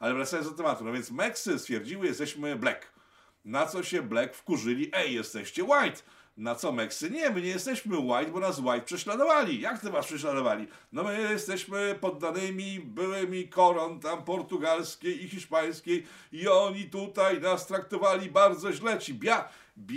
Ale 0.00 0.14
wracając 0.14 0.50
do 0.50 0.56
tematu, 0.56 0.84
no 0.84 0.92
więc 0.92 1.10
Meksy 1.10 1.58
stwierdziły, 1.58 2.06
jesteśmy 2.06 2.56
black. 2.56 2.99
Na 3.44 3.66
co 3.66 3.82
się 3.82 4.02
black 4.02 4.34
wkurzyli, 4.34 4.90
ej, 4.92 5.14
jesteście 5.14 5.64
white. 5.64 6.02
Na 6.36 6.54
co 6.54 6.72
Meksy? 6.72 7.10
Nie, 7.10 7.30
my 7.30 7.42
nie 7.42 7.48
jesteśmy 7.48 7.96
white, 7.96 8.30
bo 8.32 8.40
nas 8.40 8.58
white 8.58 8.80
prześladowali. 8.80 9.60
Jak 9.60 9.80
to 9.80 9.90
was 9.90 10.06
prześladowali? 10.06 10.66
No 10.92 11.02
my 11.02 11.20
jesteśmy 11.20 11.98
poddanymi 12.00 12.80
byłymi 12.80 13.48
koron 13.48 14.00
tam 14.00 14.24
portugalskiej 14.24 15.24
i 15.24 15.28
hiszpańskiej 15.28 16.06
i 16.32 16.48
oni 16.48 16.84
tutaj 16.84 17.40
nas 17.40 17.66
traktowali 17.66 18.30
bardzo 18.30 18.72
źle. 18.72 18.98
Ci 18.98 19.14
bia... 19.14 19.48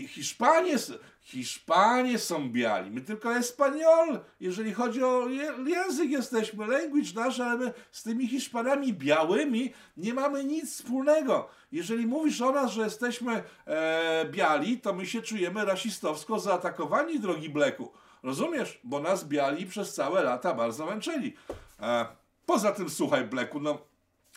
Hiszpanie, 0.08 0.76
Hiszpanie 1.22 2.20
są 2.20 2.50
biali, 2.50 2.92
my 2.92 3.02
tylko 3.02 3.36
Espanol, 3.36 4.20
jeżeli 4.40 4.74
chodzi 4.74 5.04
o 5.04 5.28
język 5.66 6.10
jesteśmy, 6.10 6.68
language 6.68 7.10
nasz, 7.16 7.40
ale 7.40 7.58
my 7.58 7.74
z 7.92 8.04
tymi 8.04 8.28
Hiszpanami 8.28 8.94
białymi 8.94 9.74
nie 9.98 10.14
mamy 10.14 10.44
nic 10.44 10.74
wspólnego. 10.74 11.50
Jeżeli 11.72 12.06
mówisz 12.06 12.42
o 12.42 12.52
nas, 12.52 12.72
że 12.72 12.84
jesteśmy 12.84 13.44
e, 13.68 14.26
biali, 14.32 14.80
to 14.80 14.94
my 14.94 15.06
się 15.06 15.22
czujemy 15.22 15.66
rasistowsko 15.66 16.40
zaatakowani, 16.40 17.20
drogi 17.20 17.50
Bleku. 17.50 17.92
Rozumiesz? 18.24 18.80
Bo 18.84 19.00
nas 19.00 19.28
biali 19.28 19.66
przez 19.66 19.94
całe 19.94 20.24
lata 20.24 20.54
bardzo 20.54 20.86
męczyli. 20.86 21.34
E, 21.80 22.06
poza 22.46 22.72
tym, 22.72 22.90
słuchaj, 22.90 23.26
Bleku, 23.26 23.60
no 23.60 23.93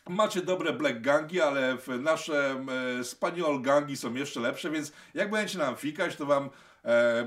Macie 0.09 0.43
dobre 0.43 0.73
black 0.73 1.01
gangi, 1.01 1.41
ale 1.41 1.77
nasze 2.01 2.65
e, 3.01 3.05
spaniol 3.05 3.63
gangi 3.63 3.97
są 3.97 4.15
jeszcze 4.15 4.41
lepsze, 4.41 4.71
więc 4.71 4.93
jak 5.15 5.31
będziecie 5.31 5.59
nam 5.59 5.77
fikać, 5.77 6.17
to 6.17 6.27
wam 6.27 6.51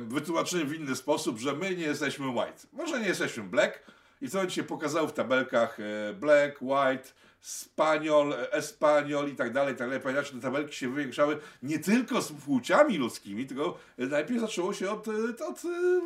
wytłumaczymy 0.02 0.66
w 0.66 0.74
inny 0.74 0.96
sposób, 0.96 1.40
że 1.40 1.54
my 1.54 1.76
nie 1.76 1.84
jesteśmy 1.84 2.28
white. 2.28 2.68
Może 2.74 3.00
nie 3.00 3.08
jesteśmy 3.08 3.44
black, 3.44 3.80
I 4.22 4.30
co 4.30 4.40
on 4.40 4.50
się 4.50 4.64
pokazał 4.64 5.08
w 5.08 5.14
tabelkach 5.14 5.80
e, 5.80 6.14
Black, 6.14 6.62
White, 6.62 7.10
Spaniol, 7.42 8.34
e, 8.34 8.52
Espaniol 8.54 9.30
i 9.30 9.36
tak 9.36 9.54
dalej, 9.54 9.74
i 9.74 9.78
tak 9.78 9.88
dalej. 9.88 10.04
Pamiętacie, 10.04 10.34
te 10.34 10.42
tabelki 10.42 10.76
się 10.76 10.90
wywiększały 10.90 11.38
nie 11.64 11.80
tylko 11.80 12.22
z 12.22 12.32
płciami 12.32 12.98
ludzkimi, 12.98 13.46
tylko 13.48 13.78
najpierw 13.98 14.42
zaczęło 14.42 14.74
się 14.74 14.92
od, 14.92 15.08
od 15.48 15.62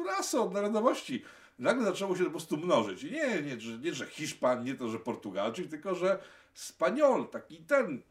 rasy, 0.08 0.40
od 0.40 0.54
narodowości. 0.54 1.24
Nagle 1.64 1.86
zaczęło 1.86 2.16
się 2.16 2.24
po 2.24 2.30
prostu 2.30 2.58
mnożyć. 2.58 3.04
I 3.04 3.12
nie, 3.12 3.42
nie, 3.42 3.60
że, 3.60 3.78
nie, 3.78 3.94
że 3.94 4.06
Hiszpan, 4.06 4.64
nie 4.64 4.76
to, 4.76 4.90
że 4.90 5.00
Portugalczyk, 5.00 5.70
tylko, 5.70 5.96
że 5.96 6.20
Spaniol, 6.54 7.28
taki 7.28 7.58
ten 7.58 8.02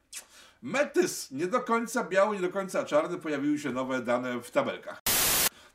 metys, 0.63 1.31
nie 1.31 1.47
do 1.47 1.61
końca 1.61 2.05
biały, 2.05 2.37
nie 2.37 2.43
do 2.43 2.53
końca 2.53 2.85
czarny, 2.85 3.19
pojawiły 3.19 3.59
się 3.59 3.73
nowe 3.73 4.03
dane 4.03 4.41
w 4.41 4.51
tabelkach. 4.51 5.03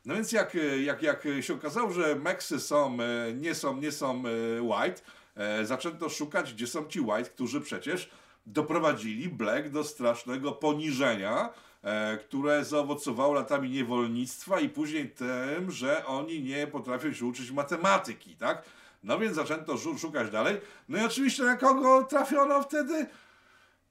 No 0.06 0.14
więc 0.14 0.32
jak, 0.32 0.56
jak, 0.84 1.02
jak 1.02 1.24
się 1.40 1.54
okazało, 1.54 1.92
że 1.92 2.14
Meksy 2.14 2.60
są, 2.60 2.98
e, 3.00 3.32
nie 3.32 3.54
są, 3.54 3.76
nie 3.76 3.92
są 3.92 4.22
e, 4.26 4.62
white, 4.62 5.02
e, 5.36 5.66
zaczęto 5.66 6.08
szukać, 6.08 6.54
gdzie 6.54 6.66
są 6.66 6.86
ci 6.86 7.00
white, 7.00 7.30
którzy 7.30 7.60
przecież 7.60 8.10
doprowadzili 8.46 9.28
black 9.28 9.68
do 9.68 9.84
strasznego 9.84 10.52
poniżenia, 10.52 11.52
które 12.20 12.64
zaowocowało 12.64 13.34
latami 13.34 13.70
niewolnictwa 13.70 14.60
i 14.60 14.68
później 14.68 15.10
tym, 15.10 15.70
że 15.70 16.06
oni 16.06 16.42
nie 16.42 16.66
potrafią 16.66 17.12
się 17.12 17.26
uczyć 17.26 17.50
matematyki, 17.50 18.36
tak? 18.36 18.62
No 19.04 19.18
więc 19.18 19.34
zaczęto 19.34 19.78
szu- 19.78 19.98
szukać 19.98 20.30
dalej. 20.30 20.60
No 20.88 20.98
i 20.98 21.04
oczywiście 21.04 21.42
na 21.42 21.56
kogo 21.56 22.02
trafiono 22.04 22.62
wtedy? 22.62 23.06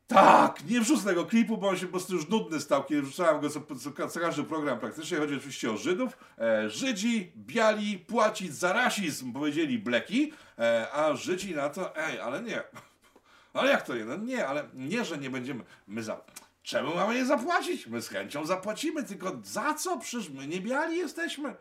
Tak, 0.08 0.66
nie 0.70 0.82
wrzucę 0.82 1.04
tego 1.04 1.26
klipu, 1.26 1.58
bo 1.58 1.70
on 1.70 1.78
się 1.78 1.86
po 1.86 1.92
prostu 1.92 2.14
już 2.16 2.30
nudny 2.30 2.60
stał, 2.60 2.84
kiedy 2.84 3.02
wrzucałem 3.02 3.42
go 3.42 3.50
co, 3.50 3.62
co, 3.76 4.08
co 4.08 4.20
każdy 4.20 4.44
program 4.44 4.80
praktycznie. 4.80 5.18
Chodzi 5.18 5.36
oczywiście 5.36 5.72
o 5.72 5.78
Żydów. 5.78 6.18
E, 6.40 6.70
Żydzi, 6.70 7.32
biali, 7.38 8.00
płacić 8.00 8.54
za 8.56 8.74
rasizm, 8.74 9.34
powiedzieli 9.34 9.80
bleki, 9.80 10.34
e, 10.60 10.88
a 10.94 11.16
Żydzi 11.16 11.56
na 11.56 11.70
to, 11.70 11.96
ej, 11.98 12.20
ale 12.20 12.44
nie. 12.44 12.64
Ale 13.54 13.72
jak 13.72 13.82
to 13.82 13.96
nie? 13.96 14.06
No 14.06 14.18
nie, 14.18 14.48
ale 14.48 14.70
nie, 14.74 15.06
że 15.06 15.18
nie 15.18 15.30
będziemy. 15.30 15.64
My 15.88 16.04
za. 16.04 16.22
Czemu 16.68 16.96
mamy 16.96 17.16
je 17.16 17.26
zapłacić? 17.26 17.88
My 17.88 18.02
z 18.02 18.10
chęcią 18.10 18.46
zapłacimy, 18.46 19.04
tylko 19.04 19.40
za 19.44 19.74
co? 19.74 19.98
Przecież 20.00 20.30
my 20.30 20.48
nie 20.48 20.62
biali 20.62 20.98
jesteśmy. 20.98 21.56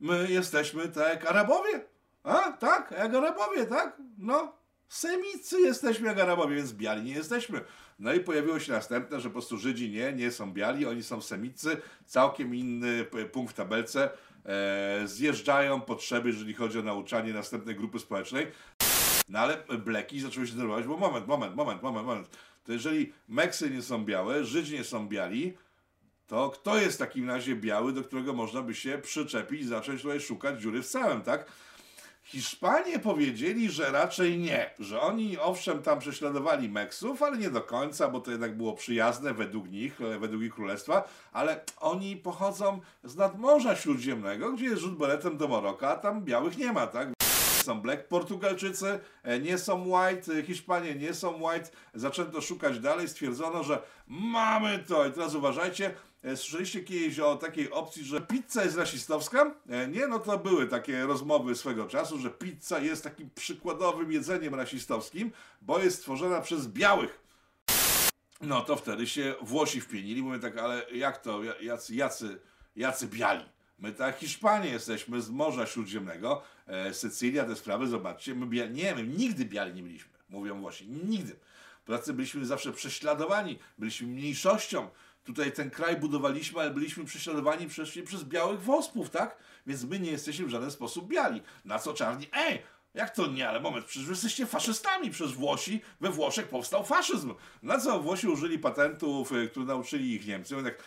My 0.00 0.26
jesteśmy 0.30 0.88
tak 0.88 1.08
jak 1.08 1.26
Arabowie. 1.26 1.84
A, 2.22 2.52
tak, 2.52 2.94
jak 2.98 3.14
Arabowie, 3.14 3.66
tak? 3.66 3.96
No, 4.18 4.52
Semicy 4.88 5.60
jesteśmy 5.60 6.08
jak 6.08 6.20
Arabowie, 6.20 6.56
więc 6.56 6.72
biali 6.72 7.02
nie 7.02 7.12
jesteśmy. 7.12 7.60
No 7.98 8.12
i 8.12 8.20
pojawiło 8.20 8.60
się 8.60 8.72
następne, 8.72 9.20
że 9.20 9.28
po 9.28 9.32
prostu 9.32 9.56
Żydzi 9.56 9.90
nie, 9.90 10.12
nie 10.12 10.30
są 10.30 10.52
biali, 10.52 10.86
oni 10.86 11.02
są 11.02 11.20
Semicy, 11.20 11.76
całkiem 12.06 12.54
inny 12.54 13.04
punkt 13.32 13.52
w 13.52 13.56
tabelce. 13.56 14.10
E, 14.46 15.02
zjeżdżają 15.04 15.80
potrzeby, 15.80 16.28
jeżeli 16.28 16.54
chodzi 16.54 16.78
o 16.78 16.82
nauczanie 16.82 17.32
następnej 17.32 17.76
grupy 17.76 17.98
społecznej. 17.98 18.46
No 19.28 19.38
ale 19.38 19.56
bleki 19.78 20.20
zaczęły 20.20 20.46
się 20.46 20.52
denerwować, 20.52 20.86
bo 20.86 20.96
moment, 20.96 21.26
moment, 21.26 21.56
moment, 21.56 21.82
moment, 21.82 22.06
moment. 22.06 22.28
To 22.68 22.72
jeżeli 22.72 23.12
Meksy 23.28 23.70
nie 23.70 23.82
są 23.82 24.04
białe, 24.04 24.44
Żydzi 24.44 24.74
nie 24.74 24.84
są 24.84 25.08
biali, 25.08 25.56
to 26.26 26.50
kto 26.50 26.76
jest 26.76 26.96
w 26.96 26.98
takim 26.98 27.28
razie 27.28 27.56
biały, 27.56 27.92
do 27.92 28.04
którego 28.04 28.32
można 28.32 28.62
by 28.62 28.74
się 28.74 28.98
przyczepić 28.98 29.60
i 29.60 29.66
zacząć 29.66 30.02
tutaj 30.02 30.20
szukać 30.20 30.60
dziury 30.60 30.82
w 30.82 30.86
całym, 30.86 31.22
tak? 31.22 31.46
Hiszpanie 32.22 32.98
powiedzieli, 32.98 33.70
że 33.70 33.90
raczej 33.92 34.38
nie, 34.38 34.70
że 34.78 35.00
oni 35.00 35.38
owszem 35.38 35.82
tam 35.82 35.98
prześladowali 35.98 36.68
Meksów, 36.68 37.22
ale 37.22 37.38
nie 37.38 37.50
do 37.50 37.60
końca, 37.60 38.08
bo 38.08 38.20
to 38.20 38.30
jednak 38.30 38.56
było 38.56 38.72
przyjazne 38.72 39.34
według 39.34 39.70
nich, 39.70 40.00
e, 40.00 40.18
według 40.18 40.42
ich 40.42 40.54
królestwa, 40.54 41.08
ale 41.32 41.60
oni 41.80 42.16
pochodzą 42.16 42.80
z 43.04 43.16
nadmorza 43.16 43.76
śródziemnego, 43.76 44.52
gdzie 44.52 44.64
jest 44.64 44.82
rzut 44.82 44.98
beretem 44.98 45.36
do 45.36 45.48
Maroka, 45.48 45.88
a 45.88 45.96
tam 45.96 46.24
białych 46.24 46.58
nie 46.58 46.72
ma, 46.72 46.86
tak? 46.86 47.17
Są 47.64 47.80
black, 47.80 48.08
Portugalczycy 48.08 49.00
e, 49.22 49.40
nie 49.40 49.58
są 49.58 49.84
white, 49.88 50.32
e, 50.32 50.42
Hiszpanie 50.42 50.94
nie 50.94 51.14
są 51.14 51.42
white. 51.42 51.70
Zaczęto 51.94 52.40
szukać 52.40 52.80
dalej, 52.80 53.08
stwierdzono, 53.08 53.64
że 53.64 53.82
mamy 54.06 54.84
to. 54.88 55.06
I 55.06 55.12
teraz 55.12 55.34
uważajcie, 55.34 55.94
e, 56.22 56.36
słyszeliście 56.36 56.80
kiedyś 56.80 57.18
o 57.18 57.36
takiej 57.36 57.70
opcji, 57.70 58.04
że 58.04 58.20
pizza 58.20 58.64
jest 58.64 58.76
rasistowska? 58.76 59.54
Nie, 59.90 60.06
no 60.06 60.18
to 60.18 60.38
były 60.38 60.66
takie 60.66 61.06
rozmowy 61.06 61.54
swego 61.54 61.86
czasu, 61.86 62.18
że 62.18 62.30
pizza 62.30 62.78
jest 62.78 63.04
takim 63.04 63.30
przykładowym 63.34 64.12
jedzeniem 64.12 64.54
rasistowskim, 64.54 65.32
bo 65.62 65.78
jest 65.78 65.98
stworzona 65.98 66.40
przez 66.40 66.68
białych. 66.68 67.28
No 68.40 68.60
to 68.60 68.76
wtedy 68.76 69.06
się 69.06 69.34
Włosi 69.42 69.80
wpienili, 69.80 70.22
mówię 70.22 70.38
tak, 70.38 70.58
ale 70.58 70.90
jak 70.92 71.18
to, 71.18 71.40
jacy, 71.60 71.94
jacy, 71.94 72.40
jacy 72.76 73.06
biali? 73.06 73.44
My 73.78 73.92
tak 73.92 74.18
Hiszpanie 74.18 74.70
jesteśmy 74.70 75.20
z 75.22 75.30
Morza 75.30 75.66
Śródziemnego, 75.66 76.42
e, 76.66 76.94
Sycylia, 76.94 77.44
te 77.44 77.56
sprawy, 77.56 77.86
zobaczcie, 77.86 78.34
my 78.34 78.68
nie, 78.70 78.94
my 78.94 79.06
nigdy 79.06 79.44
biali 79.44 79.74
nie 79.74 79.82
byliśmy, 79.82 80.10
mówią 80.28 80.60
Włosi, 80.60 80.88
nigdy. 80.88 81.36
Polacy 81.84 82.12
byliśmy 82.12 82.46
zawsze 82.46 82.72
prześladowani, 82.72 83.58
byliśmy 83.78 84.06
mniejszością. 84.06 84.88
Tutaj 85.24 85.52
ten 85.52 85.70
kraj 85.70 85.96
budowaliśmy, 85.96 86.60
ale 86.60 86.70
byliśmy 86.70 87.04
prześladowani 87.04 87.68
przez, 87.68 87.90
przez 88.04 88.24
białych 88.24 88.60
wospów, 88.60 89.10
tak? 89.10 89.36
Więc 89.66 89.84
my 89.84 90.00
nie 90.00 90.10
jesteśmy 90.10 90.46
w 90.46 90.50
żaden 90.50 90.70
sposób 90.70 91.08
biali. 91.08 91.42
Na 91.64 91.78
co 91.78 91.94
czarni, 91.94 92.26
ej, 92.32 92.62
jak 92.94 93.10
to 93.10 93.26
nie, 93.26 93.48
ale 93.48 93.60
moment, 93.60 93.86
przecież 93.86 94.06
wy 94.06 94.12
jesteście 94.12 94.46
faszystami, 94.46 95.10
przez 95.10 95.32
Włosi, 95.32 95.80
we 96.00 96.10
Włoszech 96.10 96.48
powstał 96.48 96.84
faszyzm. 96.84 97.34
Na 97.62 97.78
co 97.78 98.00
Włosi 98.00 98.28
użyli 98.28 98.58
patentów, 98.58 99.32
y, 99.32 99.48
które 99.48 99.66
nauczyli 99.66 100.14
ich 100.14 100.26
Niemcy. 100.26 100.56
Mówię 100.56 100.70
tak, 100.70 100.84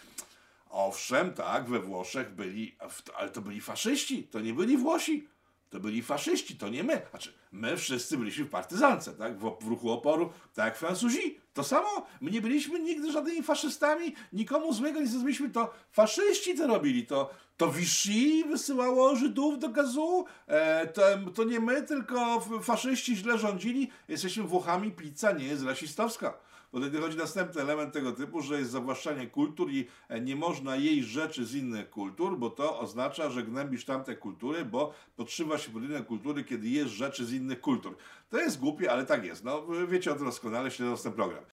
owszem, 0.71 1.33
tak, 1.33 1.69
we 1.69 1.79
Włoszech 1.79 2.35
byli, 2.35 2.75
ale 3.17 3.29
to 3.29 3.41
byli 3.41 3.61
faszyści, 3.61 4.23
to 4.23 4.39
nie 4.39 4.53
byli 4.53 4.77
Włosi. 4.77 5.27
To 5.71 5.79
byli 5.79 6.03
faszyści, 6.03 6.55
to 6.55 6.69
nie 6.69 6.83
my. 6.83 7.01
Znaczy, 7.09 7.33
my 7.51 7.77
wszyscy 7.77 8.17
byliśmy 8.17 8.45
w 8.45 8.49
partyzance, 8.49 9.13
tak? 9.13 9.39
W, 9.39 9.57
w 9.61 9.67
ruchu 9.67 9.91
oporu, 9.91 10.29
tak 10.53 10.65
jak 10.65 10.77
Francuzi. 10.77 11.39
To 11.53 11.63
samo. 11.63 12.05
My 12.21 12.31
nie 12.31 12.41
byliśmy 12.41 12.79
nigdy 12.79 13.11
żadnymi 13.11 13.43
faszystami, 13.43 14.15
nikomu 14.33 14.73
złego 14.73 14.99
nie 14.99 15.07
zrobiliśmy. 15.07 15.49
To 15.49 15.73
faszyści 15.91 16.55
to 16.57 16.67
robili. 16.67 17.05
To, 17.05 17.29
to 17.57 17.71
Vichy 17.71 18.43
wysyłało 18.49 19.15
Żydów 19.15 19.59
do 19.59 19.69
gazu. 19.69 20.25
E, 20.47 20.87
to, 20.87 21.01
to 21.35 21.43
nie 21.43 21.59
my, 21.59 21.83
tylko 21.83 22.39
faszyści 22.63 23.15
źle 23.15 23.37
rządzili. 23.37 23.89
Jesteśmy 24.07 24.43
Włochami, 24.43 24.91
pizza 24.91 25.31
nie 25.31 25.45
jest 25.45 25.63
rasistowska. 25.63 26.33
Bo 26.71 26.79
wtedy 26.79 27.01
chodzi 27.01 27.17
następny 27.17 27.61
element 27.61 27.93
tego 27.93 28.11
typu, 28.11 28.41
że 28.41 28.59
jest 28.59 28.71
zawłaszczanie 28.71 29.27
kultur 29.27 29.71
i 29.71 29.87
e, 30.09 30.21
nie 30.21 30.35
można 30.35 30.75
jeść 30.75 31.07
rzeczy 31.07 31.45
z 31.45 31.55
innych 31.55 31.89
kultur, 31.89 32.37
bo 32.37 32.49
to 32.49 32.79
oznacza, 32.79 33.29
że 33.29 33.43
gnębisz 33.43 33.85
tamte 33.85 34.15
kultury, 34.15 34.65
bo 34.65 34.93
podszywa 35.15 35.57
się 35.57 35.71
pod 35.71 35.83
inne 35.83 36.03
kultury, 36.03 36.43
kiedy 36.43 36.67
jesz 36.67 36.91
rzeczy 36.91 37.25
z 37.25 37.33
innych 37.33 37.61
kultur. 37.61 37.95
To 38.29 38.39
jest 38.39 38.59
głupie, 38.59 38.91
ale 38.91 39.05
tak 39.05 39.25
jest. 39.25 39.43
No, 39.43 39.67
wiecie 39.87 40.11
o 40.11 40.15
tym 40.15 40.25
doskonale, 40.25 40.71
śledząc 40.71 41.03
ten 41.03 41.13
program. 41.13 41.43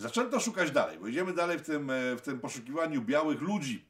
Zaczęto 0.00 0.40
szukać 0.40 0.70
dalej, 0.70 0.98
bo 0.98 1.06
idziemy 1.06 1.32
dalej 1.32 1.58
w 1.58 1.62
tym, 1.62 1.90
e, 1.90 2.16
w 2.16 2.20
tym 2.20 2.40
poszukiwaniu 2.40 3.02
białych 3.02 3.40
ludzi, 3.40 3.84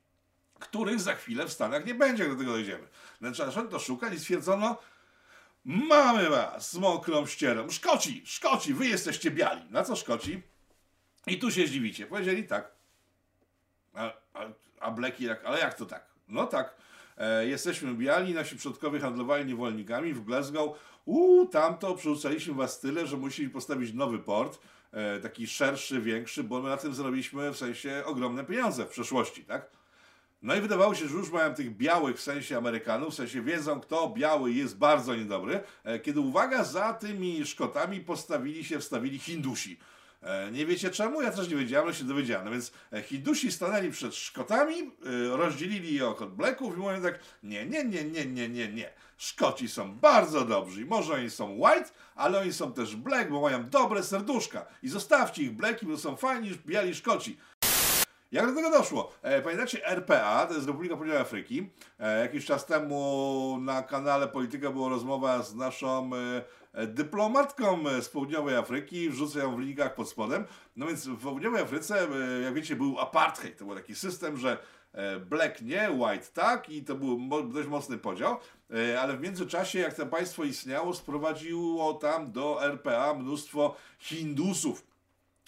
których 0.58 1.00
za 1.00 1.14
chwilę 1.14 1.46
w 1.46 1.52
Stanach 1.52 1.86
nie 1.86 1.94
będzie, 1.94 2.22
jak 2.22 2.32
do 2.32 2.38
tego 2.38 2.52
dojdziemy. 2.52 2.88
Więc 3.20 3.36
zaczęto 3.36 3.78
szukać 3.78 4.14
i 4.14 4.20
stwierdzono, 4.20 4.78
mamy 5.64 6.30
was 6.30 6.70
z 6.70 6.78
mokrą 6.78 7.26
ścierą. 7.26 7.70
Szkoci, 7.70 8.22
Szkoci, 8.26 8.74
wy 8.74 8.86
jesteście 8.86 9.30
biali. 9.30 9.62
Na 9.70 9.84
co 9.84 9.96
Szkoci? 9.96 10.49
I 11.26 11.38
tu 11.38 11.50
się 11.50 11.66
zdziwicie. 11.66 12.06
Powiedzieli 12.06 12.44
tak. 12.44 12.72
A, 13.94 14.12
a, 14.34 14.46
a 14.80 14.90
Bleki 14.90 15.24
jak, 15.24 15.44
ale 15.44 15.58
jak 15.58 15.74
to 15.74 15.86
tak? 15.86 16.06
No 16.28 16.46
tak. 16.46 16.76
E, 17.18 17.46
jesteśmy 17.46 17.94
biali, 17.94 18.34
nasi 18.34 18.56
przodkowie 18.56 19.00
handlowali 19.00 19.44
niewolnikami 19.44 20.12
w 20.12 20.24
Glasgow. 20.24 20.78
Uuu, 21.04 21.46
tamto 21.46 21.94
przerzucaliśmy 21.94 22.54
was 22.54 22.80
tyle, 22.80 23.06
że 23.06 23.16
musieli 23.16 23.50
postawić 23.50 23.94
nowy 23.94 24.18
port, 24.18 24.60
e, 24.92 25.20
taki 25.20 25.46
szerszy, 25.46 26.00
większy, 26.00 26.44
bo 26.44 26.62
my 26.62 26.68
na 26.68 26.76
tym 26.76 26.94
zrobiliśmy 26.94 27.50
w 27.50 27.56
sensie 27.56 28.02
ogromne 28.06 28.44
pieniądze 28.44 28.84
w 28.84 28.88
przeszłości, 28.88 29.44
tak? 29.44 29.70
No 30.42 30.54
i 30.54 30.60
wydawało 30.60 30.94
się, 30.94 31.08
że 31.08 31.14
już 31.14 31.30
mają 31.30 31.54
tych 31.54 31.76
białych 31.76 32.16
w 32.16 32.20
sensie 32.20 32.56
Amerykanów, 32.56 33.12
w 33.12 33.16
sensie 33.16 33.42
wiedzą, 33.42 33.80
kto 33.80 34.08
biały 34.08 34.52
jest 34.52 34.78
bardzo 34.78 35.16
niedobry, 35.16 35.60
e, 35.84 35.98
kiedy 35.98 36.20
uwaga, 36.20 36.64
za 36.64 36.94
tymi 36.94 37.46
Szkotami 37.46 38.00
postawili 38.00 38.64
się, 38.64 38.78
wstawili 38.78 39.18
Hindusi. 39.18 39.78
E, 40.22 40.50
Nie 40.50 40.66
wiecie 40.66 40.90
czemu? 40.90 41.22
Ja 41.22 41.30
też 41.30 41.48
nie 41.48 41.56
wiedziałem, 41.56 41.86
ale 41.86 41.94
się 41.94 42.04
dowiedziałem. 42.04 42.44
No 42.44 42.50
więc 42.50 42.72
e, 42.92 43.02
Hindusi 43.02 43.52
stanęli 43.52 43.90
przed 43.90 44.14
Szkotami, 44.14 44.76
e, 45.32 45.36
rozdzielili 45.36 45.94
je 45.94 46.08
od 46.08 46.34
Blacków 46.34 46.76
i 46.76 46.80
mówią 46.80 47.02
tak, 47.02 47.18
nie, 47.42 47.66
nie, 47.66 47.84
nie, 47.84 48.04
nie, 48.04 48.26
nie, 48.26 48.48
nie, 48.48 48.68
nie. 48.68 48.92
Szkoci 49.16 49.68
są 49.68 49.94
bardzo 49.94 50.44
dobrzy 50.44 50.86
może 50.86 51.14
oni 51.14 51.30
są 51.30 51.50
white, 51.58 51.90
ale 52.14 52.40
oni 52.40 52.52
są 52.52 52.72
też 52.72 52.96
black, 52.96 53.30
bo 53.30 53.40
mają 53.40 53.70
dobre 53.70 54.02
serduszka. 54.02 54.66
I 54.82 54.88
zostawcie 54.88 55.42
ich 55.42 55.52
blacki, 55.52 55.86
bo 55.86 55.98
są 55.98 56.16
fajni, 56.16 56.50
biali 56.66 56.94
Szkoci. 56.94 57.38
Jak 58.32 58.46
do 58.46 58.54
tego 58.54 58.70
doszło? 58.70 59.12
Pamiętacie 59.44 59.86
RPA, 59.86 60.46
to 60.46 60.54
jest 60.54 60.66
Republika 60.66 60.94
Południowej 60.94 61.22
Afryki. 61.22 61.70
Jakiś 62.22 62.46
czas 62.46 62.66
temu 62.66 63.58
na 63.60 63.82
kanale 63.82 64.28
Polityka 64.28 64.70
była 64.70 64.88
rozmowa 64.88 65.42
z 65.42 65.54
naszą 65.54 66.10
dyplomatką 66.74 67.84
z 68.00 68.08
południowej 68.08 68.56
Afryki, 68.56 69.10
wrzucę 69.10 69.38
ją 69.38 69.56
w 69.56 69.58
linkach 69.58 69.94
pod 69.94 70.08
spodem. 70.08 70.44
No 70.76 70.86
więc 70.86 71.06
w 71.06 71.22
południowej 71.22 71.62
Afryce, 71.62 72.08
e, 72.08 72.40
jak 72.40 72.54
wiecie, 72.54 72.76
był 72.76 72.98
apartheid. 72.98 73.58
To 73.58 73.64
był 73.64 73.74
taki 73.74 73.94
system, 73.94 74.36
że 74.36 74.58
e, 74.92 75.20
black 75.20 75.62
nie, 75.62 75.90
white 75.90 76.26
tak 76.34 76.70
i 76.70 76.84
to 76.84 76.94
był 76.94 77.42
dość 77.48 77.68
mocny 77.68 77.98
podział. 77.98 78.36
E, 78.74 79.00
Ale 79.00 79.16
w 79.16 79.20
międzyczasie, 79.20 79.78
jak 79.78 79.94
to 79.94 80.06
państwo 80.06 80.44
istniało, 80.44 80.94
sprowadziło 80.94 81.94
tam 81.94 82.32
do 82.32 82.64
RPA 82.64 83.14
mnóstwo 83.14 83.76
Hindusów. 83.98 84.89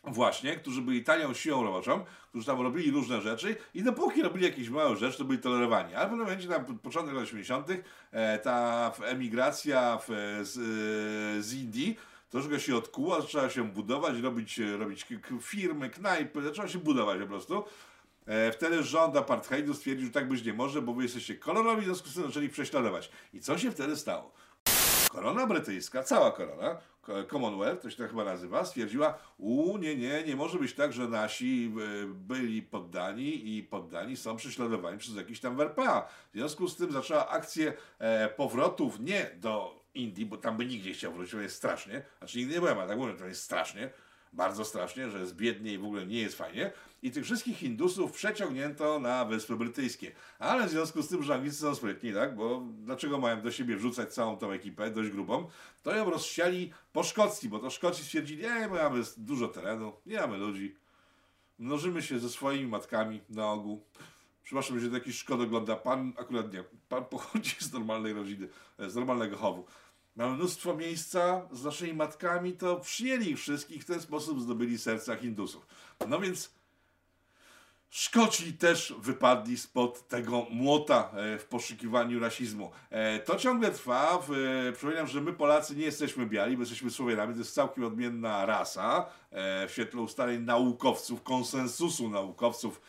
Właśnie, 0.05 0.57
którzy 0.57 0.83
byli 0.83 1.05
tanią 1.05 1.35
siłą 1.35 1.63
roboczą, 1.63 2.05
którzy 2.29 2.47
tam 2.47 2.61
robili 2.61 2.91
różne 2.91 3.21
rzeczy 3.21 3.57
i 3.75 3.83
dopóki 3.83 4.23
robili 4.23 4.45
jakieś 4.45 4.69
małe 4.69 4.97
rzeczy, 4.97 5.19
to 5.19 5.25
byli 5.25 5.39
tolerowani. 5.39 5.95
Ale 5.95 6.07
w 6.07 6.09
pewnym 6.09 6.27
momencie, 6.27 6.49
tam 6.49 6.79
początek 6.79 7.15
lat 7.15 7.25
80., 7.25 7.69
e, 8.13 8.39
ta 8.39 8.93
emigracja 9.05 9.99
w, 9.99 10.09
z, 10.43 10.57
e, 10.59 11.43
z 11.43 11.55
Indii 11.55 11.99
troszkę 12.31 12.61
się 12.61 12.77
odkuła, 12.77 13.21
zaczęła 13.21 13.51
się 13.51 13.65
budować, 13.65 14.19
robić, 14.19 14.59
robić 14.59 15.07
firmy, 15.41 15.91
knajpy, 15.91 16.43
zaczęła 16.43 16.69
się 16.69 16.79
budować 16.79 17.21
po 17.21 17.27
prostu. 17.27 17.65
E, 18.27 18.53
Wtedy 18.53 18.83
rząd 18.83 19.17
apartheidu 19.17 19.75
stwierdził, 19.75 20.07
że 20.07 20.13
tak 20.13 20.29
być 20.29 20.45
nie 20.45 20.55
może, 20.55 20.83
bo 20.83 20.95
wy 20.95 21.03
jesteście 21.03 21.35
kolorowi, 21.35 21.83
w 21.83 21.85
związku 21.85 22.09
z 22.09 22.15
tym 22.15 22.27
zaczęli 22.27 22.49
prześladować. 22.49 23.11
I 23.35 23.41
co 23.41 23.59
się 23.59 23.71
wtedy 23.71 23.97
stało? 23.97 24.33
Korona 25.13 25.47
brytyjska, 25.47 26.03
cała 26.03 26.31
korona, 26.33 26.77
Ko- 27.03 27.25
Commonwealth, 27.25 27.83
to 27.83 27.91
się 27.91 27.97
tak 27.97 28.11
chyba 28.11 28.25
nazywa, 28.25 28.65
stwierdziła, 28.65 29.19
u 29.39 29.79
nie, 29.79 29.97
nie, 29.97 30.23
nie 30.23 30.37
może 30.37 30.59
być 30.59 30.75
tak, 30.75 30.93
że 30.93 31.09
nasi 31.09 31.73
e, 32.03 32.07
byli 32.07 32.63
poddani 32.63 33.57
i 33.57 33.63
poddani 33.63 34.17
są 34.17 34.37
prześladowani 34.37 34.99
przez 34.99 35.17
jakiś 35.17 35.41
tam 35.41 35.61
RPA. 35.61 36.09
W 36.33 36.37
związku 36.37 36.69
z 36.69 36.77
tym 36.77 36.93
zaczęła 36.93 37.29
akcję 37.29 37.73
e, 37.99 38.29
powrotów 38.29 39.01
nie 39.01 39.31
do 39.37 39.81
Indii, 39.95 40.27
bo 40.27 40.37
tam 40.37 40.57
by 40.57 40.67
nikt 40.67 40.87
nie 40.87 40.93
chciał 40.93 41.13
wrócić, 41.13 41.33
to 41.33 41.41
jest 41.41 41.57
strasznie, 41.57 42.03
znaczy 42.19 42.39
nigdy 42.39 42.55
nie 42.55 42.61
byłem, 42.61 42.79
ale 42.79 42.89
tak 42.89 42.99
mówię, 42.99 43.15
to 43.15 43.27
jest 43.27 43.43
strasznie, 43.43 43.91
bardzo 44.33 44.65
strasznie, 44.65 45.11
że 45.11 45.19
jest 45.19 45.37
biednie 45.37 45.73
i 45.73 45.79
w 45.79 45.85
ogóle 45.85 46.07
nie 46.07 46.21
jest 46.21 46.39
fajnie. 46.39 46.71
I 47.03 47.11
tych 47.11 47.25
wszystkich 47.25 47.59
Hindusów 47.59 48.13
przeciągnięto 48.13 48.99
na 48.99 49.25
Wyspy 49.25 49.57
Brytyjskie. 49.57 50.13
Ale 50.39 50.67
w 50.67 50.71
związku 50.71 51.03
z 51.03 51.09
tym, 51.09 51.23
że 51.23 51.35
Anglicy 51.35 51.57
są 51.57 51.75
sprytni, 51.75 52.13
tak? 52.13 52.37
Bo 52.37 52.63
dlaczego 52.79 53.19
mają 53.19 53.43
do 53.43 53.53
siebie 53.53 53.77
wrzucać 53.77 54.15
całą 54.15 54.37
tą 54.37 54.51
ekipę, 54.51 54.91
dość 54.91 55.11
grubą, 55.11 55.49
to 55.83 55.97
ją 55.97 56.11
rozsiali 56.11 56.73
po 56.93 57.03
Szkocji, 57.03 57.49
bo 57.49 57.59
to 57.59 57.71
Szkoci 57.71 58.05
stwierdzili, 58.05 58.43
nie, 58.43 58.69
my 58.69 58.83
mamy 58.83 59.03
dużo 59.17 59.49
terenu, 59.49 59.93
nie 60.07 60.21
mamy 60.21 60.37
ludzi. 60.37 60.77
Mnożymy 61.59 62.03
się 62.03 62.19
ze 62.19 62.31
swoimi 62.31 62.67
matkami 62.67 63.21
na 63.29 63.53
ogół. 63.53 63.85
Przepraszam, 64.43 64.81
że 64.81 64.91
taki 64.91 65.13
szkod 65.13 65.41
ogląda. 65.41 65.77
Pan 65.77 66.13
akurat 66.19 66.53
nie. 66.53 66.65
Pan 66.89 67.05
pochodzi 67.05 67.57
z 67.59 67.73
normalnej 67.73 68.13
rodziny, 68.13 68.49
e, 68.79 68.91
z 68.91 68.95
normalnego 68.95 69.37
chowu. 69.37 69.67
Mamy 70.17 70.37
mnóstwo 70.37 70.77
miejsca 70.77 71.49
z 71.53 71.65
naszymi 71.65 71.95
matkami, 71.95 72.53
to 72.53 72.77
przyjęli 72.77 73.31
ich 73.31 73.39
wszystkich, 73.39 73.83
w 73.83 73.87
ten 73.87 74.01
sposób 74.01 74.41
zdobyli 74.41 74.79
serca 74.79 75.17
Hindusów. 75.17 75.67
No 76.09 76.21
więc 76.21 76.55
Szkoci 77.95 78.53
też 78.53 78.95
wypadli 78.99 79.59
spod 79.59 80.09
tego 80.09 80.47
młota 80.51 81.11
e, 81.15 81.39
w 81.39 81.45
poszukiwaniu 81.45 82.21
rasizmu. 82.21 82.71
E, 82.91 83.19
To 83.19 83.37
ciągle 83.37 83.71
trwa. 83.71 84.19
E, 84.69 84.73
Przypominam, 84.73 85.07
że 85.07 85.21
my 85.21 85.33
Polacy 85.33 85.77
nie 85.77 85.85
jesteśmy 85.85 86.27
biali, 86.27 86.57
bo 86.57 86.63
jesteśmy 86.63 86.91
Słowianami. 86.91 87.33
To 87.33 87.39
jest 87.39 87.55
całkiem 87.55 87.85
odmienna 87.85 88.47
rasa. 88.47 89.07
W 89.67 89.69
świetle 89.73 90.01
ustaleń 90.01 90.43
naukowców, 90.43 91.23
konsensusu 91.23 92.09
naukowców, 92.11 92.81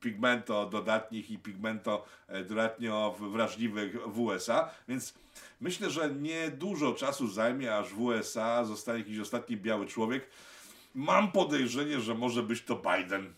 pigmento 0.00 0.66
dodatnich 0.66 1.30
i 1.30 1.38
pigmento 1.38 2.04
dodatnio 2.48 3.16
wrażliwych 3.20 4.08
w 4.08 4.20
USA. 4.20 4.70
Więc 4.88 5.14
myślę, 5.60 5.90
że 5.90 6.10
nie 6.10 6.50
dużo 6.50 6.94
czasu 6.94 7.28
zajmie, 7.28 7.76
aż 7.76 7.88
w 7.94 8.00
USA 8.00 8.64
zostanie 8.64 8.98
jakiś 8.98 9.18
ostatni 9.18 9.56
biały 9.56 9.86
człowiek. 9.86 10.30
Mam 10.94 11.32
podejrzenie, 11.32 12.00
że 12.00 12.14
może 12.14 12.42
być 12.42 12.62
to 12.62 12.76
Biden. 12.76 13.34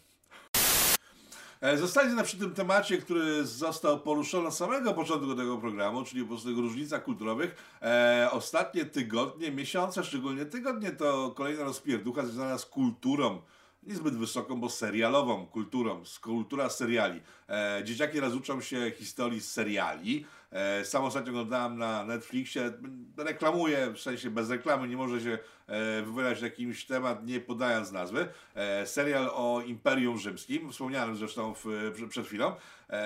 E, 1.61 1.77
Zostańmy 1.77 2.25
przy 2.25 2.37
tym 2.39 2.55
temacie, 2.55 2.99
który 2.99 3.47
został 3.47 4.01
poruszony 4.01 4.45
na 4.45 4.51
samego 4.51 4.95
początku 4.95 5.35
tego 5.35 5.59
programu, 5.59 6.05
czyli 6.05 6.23
po 6.23 6.29
prostu 6.29 6.55
różnicach 6.55 7.05
kulturowych. 7.05 7.79
E, 7.83 8.29
ostatnie 8.33 8.85
tygodnie, 8.85 9.51
miesiące, 9.51 10.05
szczególnie 10.05 10.45
tygodnie, 10.45 10.91
to 10.91 11.31
kolejna 11.31 11.65
rozpierducha 11.65 12.27
związana 12.27 12.59
z 12.59 12.67
kulturą. 12.67 13.43
Niezbyt 13.83 14.17
wysoką, 14.17 14.61
bo 14.61 14.71
serialową 14.71 15.47
kulturą, 15.47 16.03
kultura 16.23 16.71
seriali. 16.71 17.21
E, 17.49 17.83
dzieciaki 17.85 18.21
raz 18.21 18.35
uczą 18.35 18.61
się 18.61 18.91
historii 18.91 19.41
seriali. 19.41 20.27
E, 20.51 20.85
sam 20.85 21.05
ostatnio 21.05 21.31
oglądałem 21.31 21.79
na 21.79 22.05
Netflixie, 22.05 22.73
reklamuję, 23.17 23.91
w 23.95 24.01
sensie 24.01 24.31
bez 24.31 24.51
reklamy, 24.51 24.89
nie 24.89 24.97
może 24.97 25.21
się 25.21 25.39
e, 25.67 26.03
wypowiadać 26.03 26.41
na 26.41 26.47
jakiś 26.47 26.87
temat, 26.87 27.27
nie 27.27 27.41
podając 27.41 27.93
nazwy. 27.93 28.29
E, 28.55 28.87
serial 28.87 29.31
o 29.35 29.63
Imperium 29.67 30.19
Rzymskim, 30.19 30.73
wspomniałem 30.73 31.17
zresztą 31.17 31.55
w, 31.55 31.65
pr- 31.65 32.09
przed 32.09 32.27
chwilą. 32.27 32.55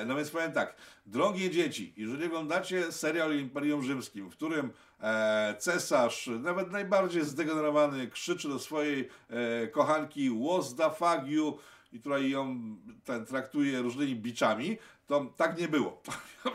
No 0.07 0.17
więc 0.17 0.31
powiem 0.31 0.53
tak, 0.53 0.77
drogie 1.07 1.51
dzieci, 1.51 1.95
jeżeli 1.97 2.27
oglądacie 2.27 2.93
serial 2.93 3.31
o 3.31 3.33
Imperium 3.33 3.83
Rzymskim, 3.83 4.31
w 4.31 4.37
którym 4.37 4.71
cesarz, 5.59 6.31
nawet 6.41 6.71
najbardziej 6.71 7.25
zdegenerowany, 7.25 8.09
krzyczy 8.09 8.49
do 8.49 8.59
swojej 8.59 9.09
kochanki 9.73 10.31
"What's 10.31 10.77
the 10.77 10.91
fuck 10.91 11.27
you?" 11.27 11.59
I 11.93 12.01
która 12.01 12.19
ją 12.19 12.77
ten, 13.05 13.27
traktuje 13.27 13.83
różnymi 13.83 14.17
biczami, 14.17 14.79
to 15.07 15.25
tak 15.37 15.59
nie 15.59 15.69
było. 15.69 16.03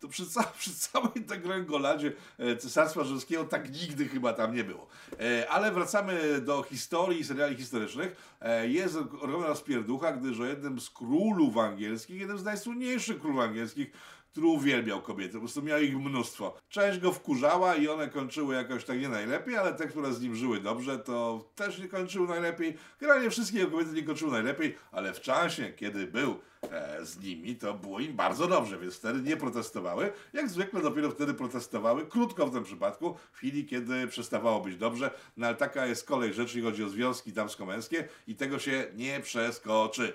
To 0.00 0.08
przy, 0.08 0.26
ca 0.26 0.42
przy 0.42 0.74
całej 0.74 1.24
tej 1.28 1.40
gręgoladzie 1.40 2.12
e, 2.38 2.56
Cesarstwa 2.56 3.04
Rzymskiego 3.04 3.44
tak 3.44 3.72
nigdy 3.72 4.08
chyba 4.08 4.32
tam 4.32 4.54
nie 4.54 4.64
było. 4.64 4.86
E, 5.20 5.50
Ale 5.50 5.72
wracamy 5.72 6.40
do 6.40 6.62
historii, 6.62 7.24
seriali 7.24 7.56
historycznych. 7.56 8.36
E, 8.40 8.68
Jest 8.68 8.96
ogromna 8.96 9.46
rozpierducha, 9.46 10.12
gdyż 10.12 10.40
o 10.40 10.46
jednym 10.46 10.80
z 10.80 10.90
królów 10.90 11.56
angielskich, 11.58 12.20
jednym 12.20 12.38
z 12.38 12.44
najsłynniejszych 12.44 13.20
królów 13.20 13.40
angielskich, 13.40 13.90
który 14.30 14.46
uwielbiał 14.46 15.02
kobiety, 15.02 15.32
po 15.32 15.38
prostu 15.38 15.62
miał 15.62 15.80
ich 15.80 15.96
mnóstwo. 15.96 16.56
Część 16.68 16.98
go 16.98 17.12
wkurzała 17.12 17.74
i 17.74 17.88
one 17.88 18.08
kończyły 18.08 18.54
jakoś 18.54 18.84
tak 18.84 19.00
nie 19.00 19.08
najlepiej, 19.08 19.56
ale 19.56 19.74
te, 19.74 19.86
które 19.86 20.12
z 20.12 20.20
nim 20.20 20.36
żyły 20.36 20.60
dobrze, 20.60 20.98
to 20.98 21.44
też 21.54 21.78
nie 21.78 21.88
kończyły 21.88 22.28
najlepiej. 22.28 22.76
Generalnie 23.00 23.30
wszystkie 23.30 23.58
jego 23.58 23.70
kobiety 23.70 23.92
nie 23.92 24.02
kończyły 24.02 24.32
najlepiej, 24.32 24.76
ale 24.92 25.12
w 25.14 25.20
czasie, 25.20 25.72
kiedy 25.72 26.06
był 26.06 26.38
e, 26.70 27.06
z 27.06 27.20
nimi, 27.20 27.56
to 27.56 27.74
było 27.74 28.00
im 28.00 28.16
bardzo 28.16 28.48
dobrze, 28.48 28.78
więc 28.78 28.96
wtedy 28.96 29.22
nie 29.22 29.36
protestowały. 29.36 30.12
Jak 30.32 30.48
zwykle 30.48 30.82
dopiero 30.82 31.10
wtedy 31.10 31.34
protestowały, 31.34 32.06
krótko 32.06 32.46
w 32.46 32.52
tym 32.52 32.64
przypadku, 32.64 33.16
w 33.32 33.36
chwili, 33.36 33.66
kiedy 33.66 34.06
przestawało 34.06 34.60
być 34.60 34.76
dobrze. 34.76 35.10
No 35.36 35.46
ale 35.46 35.56
taka 35.56 35.86
jest 35.86 36.06
kolej 36.06 36.34
rzeczy, 36.34 36.42
jeśli 36.42 36.62
chodzi 36.62 36.84
o 36.84 36.88
związki 36.88 37.32
damsko-męskie 37.32 38.08
i 38.26 38.36
tego 38.36 38.58
się 38.58 38.86
nie 38.94 39.20
przeskoczy. 39.20 40.12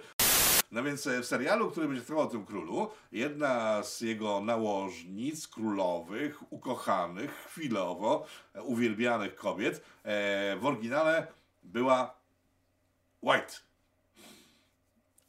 No 0.71 0.84
więc 0.84 1.08
e, 1.08 1.21
w 1.21 1.25
serialu, 1.25 1.71
który 1.71 1.88
będzie 1.88 2.04
trwał 2.04 2.19
o 2.19 2.28
tym 2.28 2.45
królu, 2.45 2.89
jedna 3.12 3.84
z 3.84 4.01
jego 4.01 4.41
nałożnic 4.41 5.47
królowych, 5.47 6.54
ukochanych, 6.54 7.32
chwilowo, 7.47 8.25
e, 8.54 8.63
uwielbianych 8.63 9.36
kobiet, 9.36 9.82
e, 10.04 10.56
w 10.58 10.65
oryginale 10.65 11.28
była 11.63 12.15
White. 13.21 13.54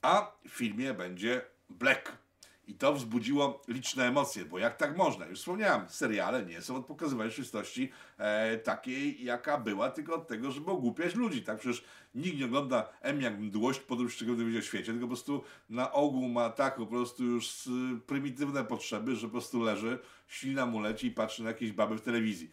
A 0.03 0.33
w 0.49 0.51
filmie 0.51 0.95
będzie 0.95 1.43
Black. 1.71 2.26
I 2.67 2.75
to 2.75 2.93
wzbudziło 2.93 3.63
liczne 3.69 4.05
emocje, 4.05 4.45
bo 4.45 4.59
jak 4.59 4.77
tak 4.77 4.97
można? 4.97 5.27
Już 5.27 5.39
wspomniałem, 5.39 5.89
seriale 5.89 6.47
nie 6.47 6.63
są 6.63 6.77
od 6.77 6.87
pokazywania 6.87 7.31
rzeczywistości 7.31 7.91
e, 8.19 8.59
takiej, 8.59 9.25
jaka 9.25 9.59
była, 9.59 9.91
tylko 9.91 10.15
od 10.15 10.29
tego, 10.29 10.51
żeby 10.51 10.71
ogłupiać 10.71 11.15
ludzi. 11.15 11.43
Tak 11.43 11.59
przecież 11.59 11.85
nikt 12.15 12.39
nie 12.39 12.45
ogląda 12.45 12.89
M 13.01 13.21
jak 13.21 13.39
mdłość 13.39 13.81
podróż 13.81 14.15
szczególnie 14.15 14.61
w 14.61 14.65
świecie, 14.65 14.93
tylko 14.93 15.01
po 15.01 15.09
prostu 15.09 15.45
na 15.71 15.93
ogół 15.93 16.29
ma 16.29 16.51
tak 16.51 16.77
po 16.77 16.87
prostu 16.87 17.25
już 17.25 17.67
y, 17.67 17.71
prymitywne 18.07 18.65
potrzeby, 18.65 19.17
że 19.17 19.27
po 19.27 19.33
prostu 19.33 19.63
leży, 19.63 19.99
ślina 20.29 20.67
mu 20.67 20.81
leci 20.81 21.07
i 21.07 21.11
patrzy 21.11 21.43
na 21.43 21.49
jakieś 21.49 21.73
baby 21.73 21.99
w 21.99 22.03
telewizji. 22.03 22.51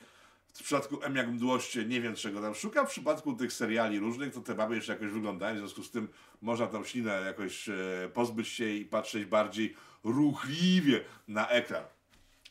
W 0.53 0.63
przypadku 0.63 1.03
M 1.03 1.15
jak 1.15 1.27
mdłość 1.27 1.75
nie 1.75 2.01
wiem 2.01 2.15
czego 2.15 2.41
tam 2.41 2.55
szuka, 2.55 2.85
w 2.85 2.89
przypadku 2.89 3.33
tych 3.33 3.53
seriali 3.53 3.99
różnych 3.99 4.33
to 4.33 4.41
te 4.41 4.55
baby 4.55 4.75
jeszcze 4.75 4.93
jakoś 4.93 5.09
wyglądają, 5.09 5.55
w 5.55 5.57
związku 5.57 5.83
z 5.83 5.91
tym 5.91 6.07
można 6.41 6.67
tą 6.67 6.83
ślinę 6.83 7.21
jakoś 7.25 7.69
e, 7.69 7.73
pozbyć 8.13 8.47
się 8.47 8.69
i 8.69 8.85
patrzeć 8.85 9.25
bardziej 9.25 9.75
ruchliwie 10.03 11.01
na 11.27 11.49
ekran. 11.49 11.83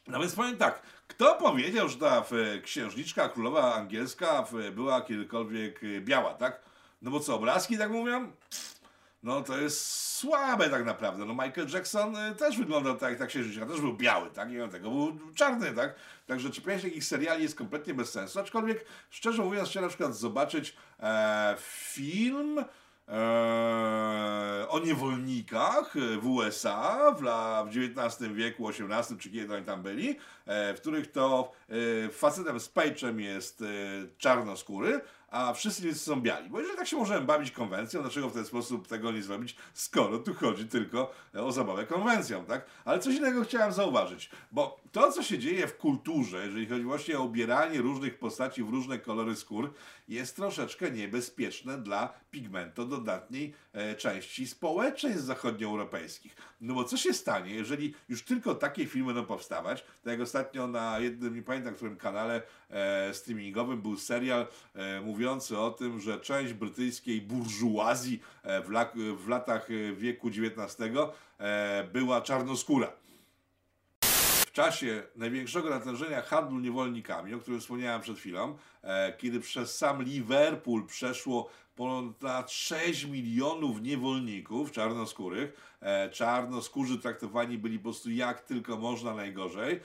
No 0.06 0.20
więc 0.20 0.34
powiem 0.34 0.56
tak, 0.56 0.82
kto 1.06 1.34
powiedział, 1.34 1.88
że 1.88 1.96
ta 1.96 2.24
e, 2.32 2.60
księżniczka 2.60 3.28
królowa 3.28 3.74
angielska 3.74 4.48
e, 4.66 4.70
była 4.70 5.00
kiedykolwiek 5.00 5.80
biała, 6.00 6.34
tak? 6.34 6.60
No 7.02 7.10
bo 7.10 7.20
co, 7.20 7.34
obrazki 7.34 7.78
tak 7.78 7.90
mówią? 7.90 8.32
No 9.22 9.42
to 9.42 9.58
jest 9.58 9.86
słabe 10.16 10.70
tak 10.70 10.84
naprawdę. 10.84 11.24
No 11.24 11.32
Michael 11.32 11.68
Jackson 11.68 12.16
y, 12.16 12.34
też 12.34 12.58
wyglądał 12.58 12.96
tak 12.96 13.10
jak 13.10 13.18
ta 13.18 13.26
księżniczka, 13.26 13.66
też 13.66 13.80
był 13.80 13.94
biały, 13.94 14.30
tak? 14.30 14.52
I 14.52 14.60
on 14.60 14.70
tego 14.70 14.90
był 14.90 15.18
czarny, 15.34 15.72
tak? 15.72 15.94
Także 16.26 16.50
czepianie 16.50 16.80
się 16.80 16.88
takich 16.88 17.04
seriali 17.04 17.42
jest 17.42 17.56
kompletnie 17.56 17.94
bez 17.94 18.10
sensu. 18.10 18.40
Aczkolwiek, 18.40 18.84
szczerze 19.10 19.42
mówiąc, 19.42 19.68
chciałem 19.68 19.84
na 19.84 19.88
przykład 19.88 20.16
zobaczyć 20.16 20.76
e, 21.00 21.54
film 21.58 22.58
e, 22.58 22.64
o 24.68 24.80
niewolnikach 24.84 25.96
e, 25.96 26.18
w 26.18 26.26
USA 26.26 27.14
w, 27.18 27.22
la, 27.22 27.64
w 27.64 27.68
XIX 27.68 28.32
wieku, 28.32 28.68
XVIII 28.68 29.20
czy 29.20 29.30
kiedy 29.30 29.54
oni 29.54 29.64
tam 29.64 29.82
byli, 29.82 30.18
e, 30.46 30.74
w 30.74 30.80
których 30.80 31.12
to 31.12 31.52
e, 31.68 32.08
facetem 32.08 32.60
z 32.60 32.68
pejczem 32.68 33.20
jest 33.20 33.62
e, 33.62 33.64
czarnoskóry, 34.18 35.00
a 35.32 35.52
wszyscy 35.52 35.94
są 35.94 36.20
biali. 36.20 36.50
Bo 36.50 36.60
jeżeli 36.60 36.78
tak 36.78 36.86
się 36.86 36.96
możemy 36.96 37.26
bawić 37.26 37.50
konwencją, 37.50 38.00
dlaczego 38.02 38.28
w 38.28 38.34
ten 38.34 38.44
sposób 38.44 38.88
tego 38.88 39.12
nie 39.12 39.22
zrobić, 39.22 39.56
skoro 39.74 40.18
tu 40.18 40.34
chodzi 40.34 40.66
tylko 40.66 41.14
o 41.34 41.52
zabawę 41.52 41.86
konwencją, 41.86 42.44
tak? 42.44 42.66
Ale 42.84 42.98
coś 42.98 43.14
innego 43.14 43.44
chciałem 43.44 43.72
zauważyć, 43.72 44.30
bo 44.52 44.80
to, 44.92 45.12
co 45.12 45.22
się 45.22 45.38
dzieje 45.38 45.66
w 45.66 45.76
kulturze, 45.76 46.46
jeżeli 46.46 46.66
chodzi 46.66 46.82
właśnie 46.82 47.18
o 47.18 47.22
ubieranie 47.22 47.80
różnych 47.80 48.18
postaci 48.18 48.64
w 48.64 48.70
różne 48.70 48.98
kolory 48.98 49.36
skór, 49.36 49.74
jest 50.08 50.36
troszeczkę 50.36 50.90
niebezpieczne 50.90 51.78
dla 51.78 52.12
pigmentododatniej 52.30 53.54
e, 53.72 53.94
części 53.94 54.46
społeczeństw 54.46 55.22
zachodnioeuropejskich. 55.22 56.36
No 56.60 56.74
bo 56.74 56.84
co 56.84 56.96
się 56.96 57.12
stanie, 57.12 57.54
jeżeli 57.54 57.94
już 58.08 58.22
tylko 58.22 58.54
takie 58.54 58.86
filmy 58.86 59.14
będą 59.14 59.28
powstawać, 59.28 59.82
tak 59.82 60.12
jak 60.12 60.20
ostatnio 60.20 60.66
na 60.66 60.98
jednym, 60.98 61.34
nie 61.34 61.42
pamiętam 61.42 61.74
którym 61.74 61.96
kanale 61.96 62.42
e, 62.70 63.14
streamingowym 63.14 63.82
był 63.82 63.96
serial 63.96 64.46
e, 64.74 65.00
mówiący 65.22 65.58
o 65.58 65.70
tym, 65.70 66.00
że 66.00 66.20
część 66.20 66.52
brytyjskiej 66.52 67.20
burżuazji 67.20 68.20
e, 68.42 68.62
w, 68.62 68.70
lak, 68.70 68.92
w 69.16 69.28
latach 69.28 69.68
e, 69.70 69.92
wieku 69.92 70.28
XIX 70.28 70.90
e, 71.38 71.88
była 71.92 72.20
czarnoskóra. 72.20 72.92
W 74.46 74.52
czasie 74.52 75.02
największego 75.16 75.70
natężenia 75.70 76.22
handlu 76.22 76.60
niewolnikami, 76.60 77.34
o 77.34 77.38
którym 77.38 77.60
wspomniałem 77.60 78.00
przed 78.00 78.18
chwilą, 78.18 78.56
kiedy 79.18 79.40
przez 79.40 79.78
sam 79.78 80.02
Liverpool 80.02 80.86
przeszło 80.86 81.50
ponad 81.76 82.50
6 82.50 83.04
milionów 83.04 83.82
niewolników 83.82 84.72
czarnoskórych, 84.72 85.78
czarnoskórzy 86.12 86.98
traktowani 86.98 87.58
byli 87.58 87.78
po 87.78 87.82
prostu 87.82 88.10
jak 88.10 88.40
tylko 88.40 88.76
można 88.76 89.14
najgorzej, 89.14 89.80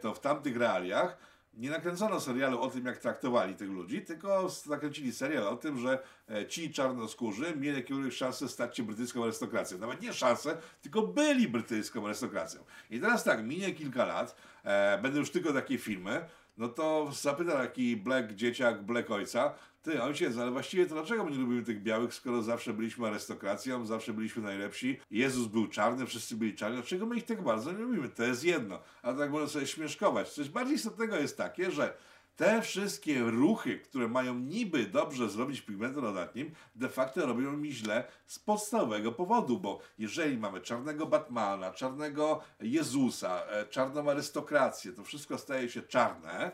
to 0.00 0.14
w 0.14 0.20
tamtych 0.20 0.56
realiach 0.56 1.16
nie 1.56 1.70
nakręcono 1.70 2.20
serialu 2.20 2.60
o 2.60 2.70
tym, 2.70 2.86
jak 2.86 2.98
traktowali 2.98 3.54
tych 3.54 3.70
ludzi, 3.70 4.02
tylko 4.02 4.48
nakręcili 4.66 5.12
serial 5.12 5.48
o 5.48 5.56
tym, 5.56 5.78
że 5.78 5.98
e, 6.30 6.46
ci 6.46 6.72
czarnoskórzy 6.72 7.56
mieli 7.56 7.76
jakąś 7.76 8.14
szansę 8.14 8.48
stać 8.48 8.76
się 8.76 8.82
brytyjską 8.82 9.22
arystokracją. 9.22 9.78
Nawet 9.78 10.02
nie 10.02 10.12
szansę, 10.12 10.56
tylko 10.82 11.02
byli 11.02 11.48
brytyjską 11.48 12.06
arystokracją. 12.06 12.64
I 12.90 13.00
teraz 13.00 13.24
tak, 13.24 13.44
minie 13.44 13.74
kilka 13.74 14.04
lat, 14.04 14.36
e, 14.64 14.98
będą 15.02 15.18
już 15.18 15.30
tylko 15.30 15.52
takie 15.52 15.78
filmy, 15.78 16.24
no 16.56 16.68
to 16.68 17.10
zapyta 17.12 17.52
taki 17.52 17.96
black 17.96 18.32
dzieciak, 18.32 18.82
black 18.82 19.10
ojca, 19.10 19.54
ty 19.82 20.02
ojciec, 20.02 20.38
ale 20.38 20.50
właściwie 20.50 20.86
to 20.86 20.94
dlaczego 20.94 21.24
my 21.24 21.30
nie 21.30 21.38
lubimy 21.38 21.62
tych 21.62 21.82
białych, 21.82 22.14
skoro 22.14 22.42
zawsze 22.42 22.72
byliśmy 22.72 23.06
arystokracją, 23.06 23.86
zawsze 23.86 24.12
byliśmy 24.12 24.42
najlepsi, 24.42 25.00
Jezus 25.10 25.46
był 25.46 25.66
czarny, 25.66 26.06
wszyscy 26.06 26.36
byli 26.36 26.54
czarni, 26.54 26.76
dlaczego 26.76 27.06
my 27.06 27.16
ich 27.16 27.24
tak 27.24 27.42
bardzo 27.42 27.72
nie 27.72 27.78
lubimy? 27.78 28.08
To 28.08 28.22
jest 28.22 28.44
jedno, 28.44 28.80
a 29.02 29.12
tak 29.12 29.30
można 29.30 29.48
sobie 29.48 29.66
śmieszkować. 29.66 30.30
Coś 30.32 30.48
bardziej 30.48 30.76
istotnego 30.76 31.16
jest 31.16 31.36
takie, 31.36 31.70
że 31.70 31.96
te 32.36 32.62
wszystkie 32.62 33.20
ruchy, 33.20 33.78
które 33.78 34.08
mają 34.08 34.34
niby 34.34 34.86
dobrze 34.86 35.30
zrobić 35.30 35.60
pigmentem 35.60 36.02
dodatnim, 36.02 36.54
de 36.74 36.88
facto 36.88 37.26
robią 37.26 37.52
mi 37.52 37.72
źle 37.72 38.04
z 38.26 38.38
podstawowego 38.38 39.12
powodu, 39.12 39.58
bo 39.58 39.80
jeżeli 39.98 40.38
mamy 40.38 40.60
czarnego 40.60 41.06
Batmana, 41.06 41.72
czarnego 41.72 42.40
Jezusa, 42.60 43.42
e, 43.46 43.66
czarną 43.66 44.10
arystokrację, 44.10 44.92
to 44.92 45.04
wszystko 45.04 45.38
staje 45.38 45.68
się 45.68 45.82
czarne, 45.82 46.52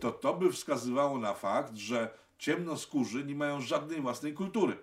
to 0.00 0.12
to 0.12 0.34
by 0.34 0.52
wskazywało 0.52 1.18
na 1.18 1.34
fakt, 1.34 1.76
że 1.76 2.10
ciemnoskórzy 2.38 3.24
nie 3.24 3.34
mają 3.34 3.60
żadnej 3.60 4.00
własnej 4.00 4.34
kultury. 4.34 4.78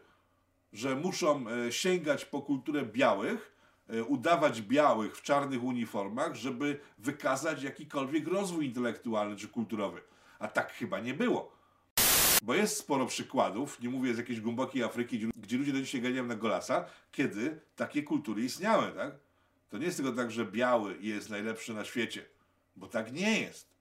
Że 0.74 0.96
muszą 0.96 1.46
e, 1.50 1.72
sięgać 1.72 2.26
po 2.26 2.42
kulturę 2.42 2.86
białych, 2.86 3.57
udawać 4.08 4.62
białych 4.62 5.18
w 5.18 5.22
czarnych 5.22 5.64
uniformach, 5.64 6.36
żeby 6.36 6.80
wykazać 6.98 7.64
jakikolwiek 7.64 8.28
rozwój 8.28 8.66
intelektualny 8.66 9.36
czy 9.36 9.48
kulturowy. 9.48 10.02
A 10.40 10.48
tak 10.48 10.72
chyba 10.74 11.00
nie 11.00 11.14
było. 11.14 11.58
Bo 12.44 12.54
jest 12.56 12.78
sporo 12.78 13.06
przykładów, 13.06 13.80
nie 13.82 13.90
mówię 13.90 14.14
z 14.14 14.18
jakiejś 14.18 14.42
głębokiej 14.42 14.84
Afryki, 14.84 15.18
gdzie- 15.20 15.28
gdzie 15.36 15.58
ludzie 15.58 15.74
do 15.74 15.80
dzisiaj 15.82 16.02
ganiają 16.02 16.26
na 16.26 16.36
golasa, 16.36 16.86
kiedy 17.12 17.60
takie 17.76 18.04
kultury 18.04 18.44
istniały, 18.44 18.92
tak? 18.92 19.16
To 19.70 19.78
nie 19.78 19.86
jest 19.86 19.98
tylko 19.98 20.12
tak, 20.12 20.32
że 20.32 20.46
biały 20.46 20.98
jest 21.02 21.30
najlepszy 21.30 21.74
na 21.74 21.86
świecie, 21.86 22.26
bo 22.76 22.88
tak 22.88 23.14
nie 23.14 23.40
jest 23.42 23.78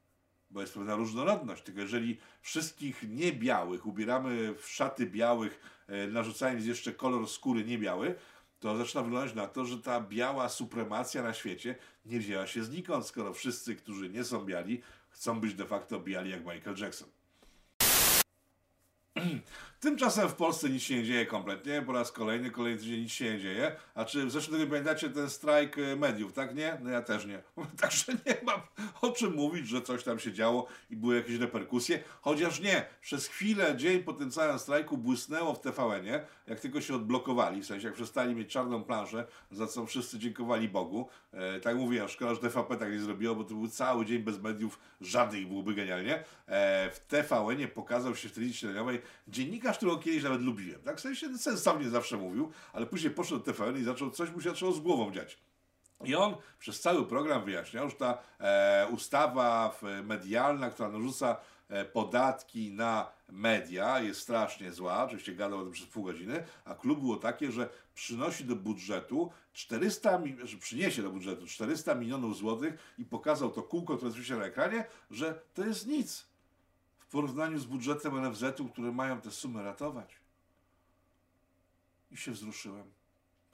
bo 0.51 0.61
jest 0.61 0.75
pewna 0.75 0.95
różnorodność. 0.97 1.62
Tylko 1.62 1.81
jeżeli 1.81 2.19
wszystkich 2.42 3.03
niebiałych 3.09 3.87
ubieramy 3.87 4.55
w 4.59 4.69
szaty 4.69 5.07
białych, 5.07 5.61
e, 5.88 6.07
narzucając 6.07 6.66
jeszcze 6.66 6.92
kolor 6.92 7.29
skóry 7.29 7.64
niebiały, 7.64 8.14
to 8.61 8.77
zaczyna 8.77 9.03
wyglądać 9.03 9.35
na 9.35 9.47
to, 9.47 9.64
że 9.64 9.79
ta 9.79 10.01
biała 10.01 10.49
supremacja 10.49 11.23
na 11.23 11.35
świecie 11.35 11.75
nie 12.05 12.19
wzięła 12.19 12.47
się 12.47 12.64
znikąd, 12.64 13.07
skoro 13.07 13.33
wszyscy, 13.35 13.77
którzy 13.77 14.11
nie 14.11 14.25
są 14.25 14.45
biali, 14.45 14.83
chcą 15.09 15.40
być 15.40 15.55
de 15.55 15.66
facto 15.66 16.01
biali 16.01 16.31
jak 16.31 16.40
Michael 16.47 16.77
Jackson. 16.77 17.09
Tymczasem 19.81 20.29
w 20.29 20.35
Polsce 20.35 20.68
nic 20.68 20.83
się 20.83 20.96
nie 20.96 21.05
dzieje 21.05 21.26
kompletnie, 21.26 21.83
po 21.83 21.92
raz 21.92 22.12
kolejny, 22.12 22.50
kolejny 22.50 22.79
tydzień 22.79 23.00
nic 23.00 23.12
się 23.12 23.24
nie 23.24 23.40
dzieje. 23.40 23.76
A 23.94 24.05
czy 24.05 24.26
w 24.26 24.31
zeszłym 24.31 24.57
tygodniu 24.57 24.70
pamiętacie 24.70 25.11
ten 25.11 25.31
strajk 25.31 25.79
e, 25.79 25.96
mediów, 25.96 26.33
tak 26.33 26.55
nie? 26.55 26.79
No 26.83 26.90
ja 26.90 27.02
też 27.02 27.26
nie. 27.26 27.42
Także 27.81 28.12
nie 28.26 28.37
mam 28.42 28.61
o 29.02 29.11
czym 29.11 29.35
mówić, 29.35 29.68
że 29.68 29.83
coś 29.83 30.05
tam 30.05 30.18
się 30.18 30.33
działo 30.33 30.66
i 30.90 30.96
były 30.96 31.16
jakieś 31.16 31.37
reperkusje. 31.38 32.02
Chociaż 32.20 32.61
nie, 32.61 32.87
przez 33.00 33.26
chwilę, 33.26 33.76
dzień 33.76 34.02
po 34.02 34.12
tym 34.12 34.31
całym 34.31 34.59
strajku 34.59 34.98
błysnęło 34.98 35.55
w 35.55 35.61
TVN-ie, 35.61 36.26
jak 36.46 36.61
tylko 36.61 36.81
się 36.81 36.94
odblokowali, 36.94 37.62
w 37.62 37.66
sensie 37.66 37.87
jak 37.87 37.94
przestali 37.94 38.35
mieć 38.35 38.52
czarną 38.52 38.85
planszę, 38.85 39.26
za 39.50 39.66
co 39.66 39.87
wszyscy 39.87 40.18
dziękowali 40.18 40.68
Bogu. 40.68 41.09
E, 41.33 41.61
tak 41.61 41.76
mówiłem, 41.76 42.09
szkoda, 42.09 42.35
że 42.35 42.40
TVP 42.40 42.76
tak 42.76 42.92
nie 42.92 43.00
zrobiło, 43.00 43.35
bo 43.35 43.44
to 43.44 43.55
był 43.55 43.68
cały 43.68 44.07
dzień 44.07 44.18
bez 44.18 44.40
mediów, 44.40 44.79
żadnych 45.00 45.48
byłoby 45.48 45.74
genialnie. 45.74 46.24
E, 46.46 46.90
w 46.90 47.00
TVN-ie 47.00 47.68
pokazał 47.68 48.16
się 48.16 48.29
w 48.29 48.33
telewizji 48.33 48.59
śniadaniowej 48.59 49.02
dziennikarz, 49.29 49.77
którego 49.77 49.99
kiedyś 49.99 50.23
nawet 50.23 50.40
lubiłem. 50.42 50.83
Tak 50.83 50.97
w 50.97 51.01
sensie 51.01 51.38
sensownie 51.38 51.90
zawsze 51.90 52.16
mówił, 52.16 52.51
ale 52.73 52.87
później 52.87 53.11
poszedł 53.14 53.38
do 53.45 53.45
TVN 53.53 53.77
i 53.81 53.85
zaczął, 53.85 54.11
coś 54.11 54.31
mu 54.31 54.40
się 54.40 54.51
zaczęło 54.51 54.73
z 54.73 54.81
głową 54.81 55.12
dziać. 55.12 55.38
I 56.05 56.14
on 56.14 56.35
przez 56.59 56.81
cały 56.81 57.07
program 57.07 57.45
wyjaśniał, 57.45 57.88
że 57.90 57.97
ta 57.97 58.19
e, 58.40 58.87
ustawa 58.90 59.79
medialna, 60.05 60.71
która 60.71 60.88
narzuca 60.88 61.37
e, 61.69 61.85
podatki 61.85 62.73
na 62.73 63.11
media 63.29 64.01
jest 64.01 64.21
strasznie 64.21 64.73
zła, 64.73 65.05
oczywiście 65.05 65.35
gadał 65.35 65.59
o 65.59 65.62
tym 65.62 65.73
przez 65.73 65.87
pół 65.87 66.05
godziny, 66.05 66.45
a 66.64 66.75
klub 66.75 67.01
było 67.01 67.16
takie, 67.16 67.53
że 67.53 67.69
przynosi 67.95 68.45
do 68.45 68.57
budżetu 68.57 69.31
400, 69.53 70.19
mi- 70.19 70.37
że 70.42 70.57
przyniesie 70.57 71.03
do 71.03 71.11
budżetu 71.11 71.47
400 71.47 71.95
milionów 71.95 72.37
złotych 72.37 72.95
i 72.99 73.05
pokazał 73.05 73.51
to 73.51 73.62
kółko, 73.62 73.97
które 73.97 74.12
słyszy 74.12 74.37
na 74.37 74.45
ekranie, 74.45 74.85
że 75.11 75.40
to 75.55 75.64
jest 75.66 75.87
nic 75.87 76.27
w 77.07 77.11
porównaniu 77.11 77.59
z 77.59 77.66
budżetem 77.66 78.21
NFZ-u, 78.21 78.69
które 78.69 78.92
mają 78.92 79.21
te 79.21 79.31
sumy 79.31 79.62
ratować. 79.62 80.21
I 82.11 82.16
się 82.16 82.33
wzruszyłem. 82.33 82.90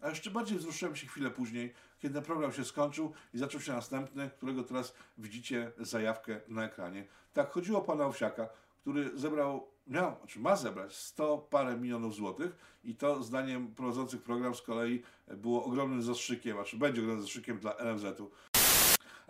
A 0.00 0.08
jeszcze 0.08 0.30
bardziej 0.30 0.58
wzruszyłem 0.58 0.96
się 0.96 1.06
chwilę 1.06 1.30
później, 1.30 1.74
kiedy 1.98 2.22
program 2.22 2.52
się 2.52 2.64
skończył 2.64 3.12
i 3.34 3.38
zaczął 3.38 3.60
się 3.60 3.72
następny, 3.72 4.30
którego 4.36 4.64
teraz 4.64 4.94
widzicie 5.18 5.72
zajawkę 5.78 6.40
na 6.48 6.64
ekranie. 6.64 7.06
Tak, 7.32 7.50
chodziło 7.50 7.78
o 7.78 7.82
pana 7.82 8.06
Owsiaka, 8.06 8.48
który 8.80 9.18
zebrał, 9.18 9.68
miał, 9.86 10.16
znaczy 10.18 10.40
ma 10.40 10.56
zebrać 10.56 10.96
100 10.96 11.38
parę 11.38 11.76
milionów 11.76 12.14
złotych 12.14 12.78
i 12.84 12.94
to 12.94 13.22
zdaniem 13.22 13.74
prowadzących 13.74 14.22
program 14.22 14.54
z 14.54 14.62
kolei 14.62 15.02
było 15.28 15.64
ogromnym 15.64 16.02
zastrzykiem, 16.02 16.56
znaczy 16.56 16.76
będzie 16.76 17.00
ogromnym 17.00 17.22
zastrzykiem 17.22 17.58
dla 17.58 17.74
NFZ-u. 17.74 18.30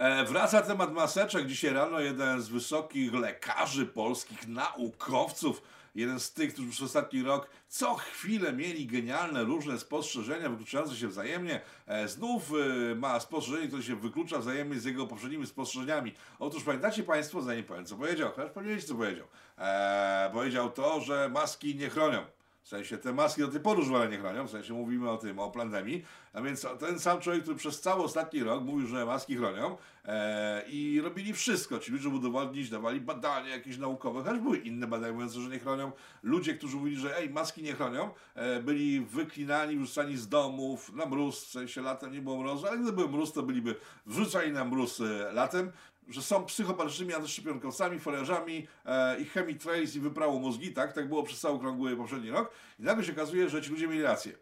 E, 0.03 0.25
wraca 0.25 0.63
temat 0.63 0.93
maseczek. 0.93 1.47
Dzisiaj 1.47 1.73
rano 1.73 2.01
jeden 2.01 2.43
z 2.43 2.49
wysokich 2.49 3.15
lekarzy 3.15 3.87
polskich, 3.87 4.49
naukowców, 4.49 5.63
jeden 5.95 6.21
z 6.21 6.33
tych, 6.33 6.53
którzy 6.53 6.71
przez 6.71 6.83
ostatni 6.83 7.23
rok 7.23 7.49
co 7.69 7.95
chwilę 7.95 8.53
mieli 8.53 8.87
genialne 8.87 9.45
różne 9.45 9.79
spostrzeżenia 9.79 10.49
wykluczające 10.49 10.97
się 10.97 11.09
wzajemnie, 11.09 11.61
e, 11.87 12.09
znów 12.09 12.53
e, 12.91 12.95
ma 12.95 13.21
spostrzeżenie, 13.21 13.69
które 13.69 13.83
się 13.83 13.97
wyklucza 13.97 14.39
wzajemnie 14.39 14.81
z 14.81 14.85
jego 14.85 15.07
poprzednimi 15.07 15.47
spostrzeżeniami. 15.47 16.15
Otóż 16.39 16.65
pamiętacie 16.65 17.03
Państwo, 17.03 17.43
zanim 17.43 17.65
powiem 17.65 17.87
co 17.87 17.97
powiedział, 17.97 18.31
chociaż 18.37 18.65
wiecie 18.65 18.87
co 18.87 18.95
powiedział. 18.95 19.27
E, 19.59 20.31
powiedział 20.33 20.71
to, 20.71 21.01
że 21.01 21.29
maski 21.29 21.75
nie 21.75 21.91
chronią. 21.91 22.25
W 22.63 22.69
sensie 22.69 22.99
te 22.99 23.13
maski 23.13 23.41
do 23.41 23.49
tej 23.49 23.61
pory 23.61 23.81
używane 23.81 24.09
nie 24.09 24.19
chronią, 24.19 24.47
w 24.47 24.51
sensie 24.51 24.75
mówimy 24.75 25.11
o 25.11 25.17
tym, 25.17 25.39
o 25.39 25.51
pandemii, 25.51 26.05
a 26.33 26.43
więc 26.43 26.67
ten 26.81 26.99
sam 26.99 27.21
człowiek, 27.21 27.43
który 27.43 27.57
przez 27.57 27.81
cały 27.81 28.03
ostatni 28.03 28.43
rok 28.43 28.65
mówił, 28.65 28.87
że 28.87 29.07
maski 29.07 29.37
chronią 29.37 29.77
e, 30.05 30.63
i 30.69 31.01
robili 31.01 31.33
wszystko, 31.33 31.79
ci 31.79 31.93
ludzie 31.93 32.09
udowodnić, 32.09 32.71
dawali 32.71 33.01
badania 33.01 33.49
jakieś 33.49 33.79
naukowe, 33.79 34.23
chociaż 34.23 34.39
były 34.39 34.59
inne 34.59 34.87
badania 34.87 35.13
mówiące, 35.13 35.41
że 35.41 35.49
nie 35.49 35.59
chronią. 35.59 35.93
Ludzie, 36.23 36.55
którzy 36.55 36.77
mówili, 36.77 36.97
że 36.97 37.19
ej, 37.19 37.31
maski 37.31 37.63
nie 37.63 37.73
chronią, 37.73 38.11
e, 38.35 38.63
byli 38.63 39.01
wyklinani, 39.01 39.77
wrzucani 39.77 40.17
z 40.17 40.29
domów 40.29 40.93
na 40.93 41.07
mróz, 41.07 41.45
w 41.45 41.51
sensie 41.51 41.83
latem 41.83 42.13
nie 42.13 42.23
było 42.23 42.39
mrozu, 42.39 42.67
ale 42.67 42.79
gdyby 42.79 42.93
był 42.93 43.09
mróz, 43.09 43.33
to 43.33 43.43
byliby 43.43 43.77
wrzucani 44.07 44.53
na 44.53 44.65
mróz 44.65 45.01
e, 45.01 45.33
latem 45.33 45.73
że 46.09 46.23
są 46.23 46.45
psychopatycznymi 46.45 47.15
antyszczepionkowcami, 47.15 47.99
foliarzami 47.99 48.67
e, 48.85 49.21
i 49.21 49.25
chemitrace 49.25 49.83
i 49.83 50.01
wyprało 50.01 50.39
mózgi, 50.39 50.73
tak? 50.73 50.93
Tak 50.93 51.09
było 51.09 51.23
przez 51.23 51.41
cały 51.41 51.55
okrągły 51.55 51.97
poprzedni 51.97 52.31
rok. 52.31 52.51
I 52.79 52.83
nagle 52.83 53.05
się 53.05 53.13
okazuje, 53.13 53.49
że 53.49 53.63
ci 53.63 53.71
ludzie 53.71 53.89
mieli 53.89 54.03
rację. 54.03 54.33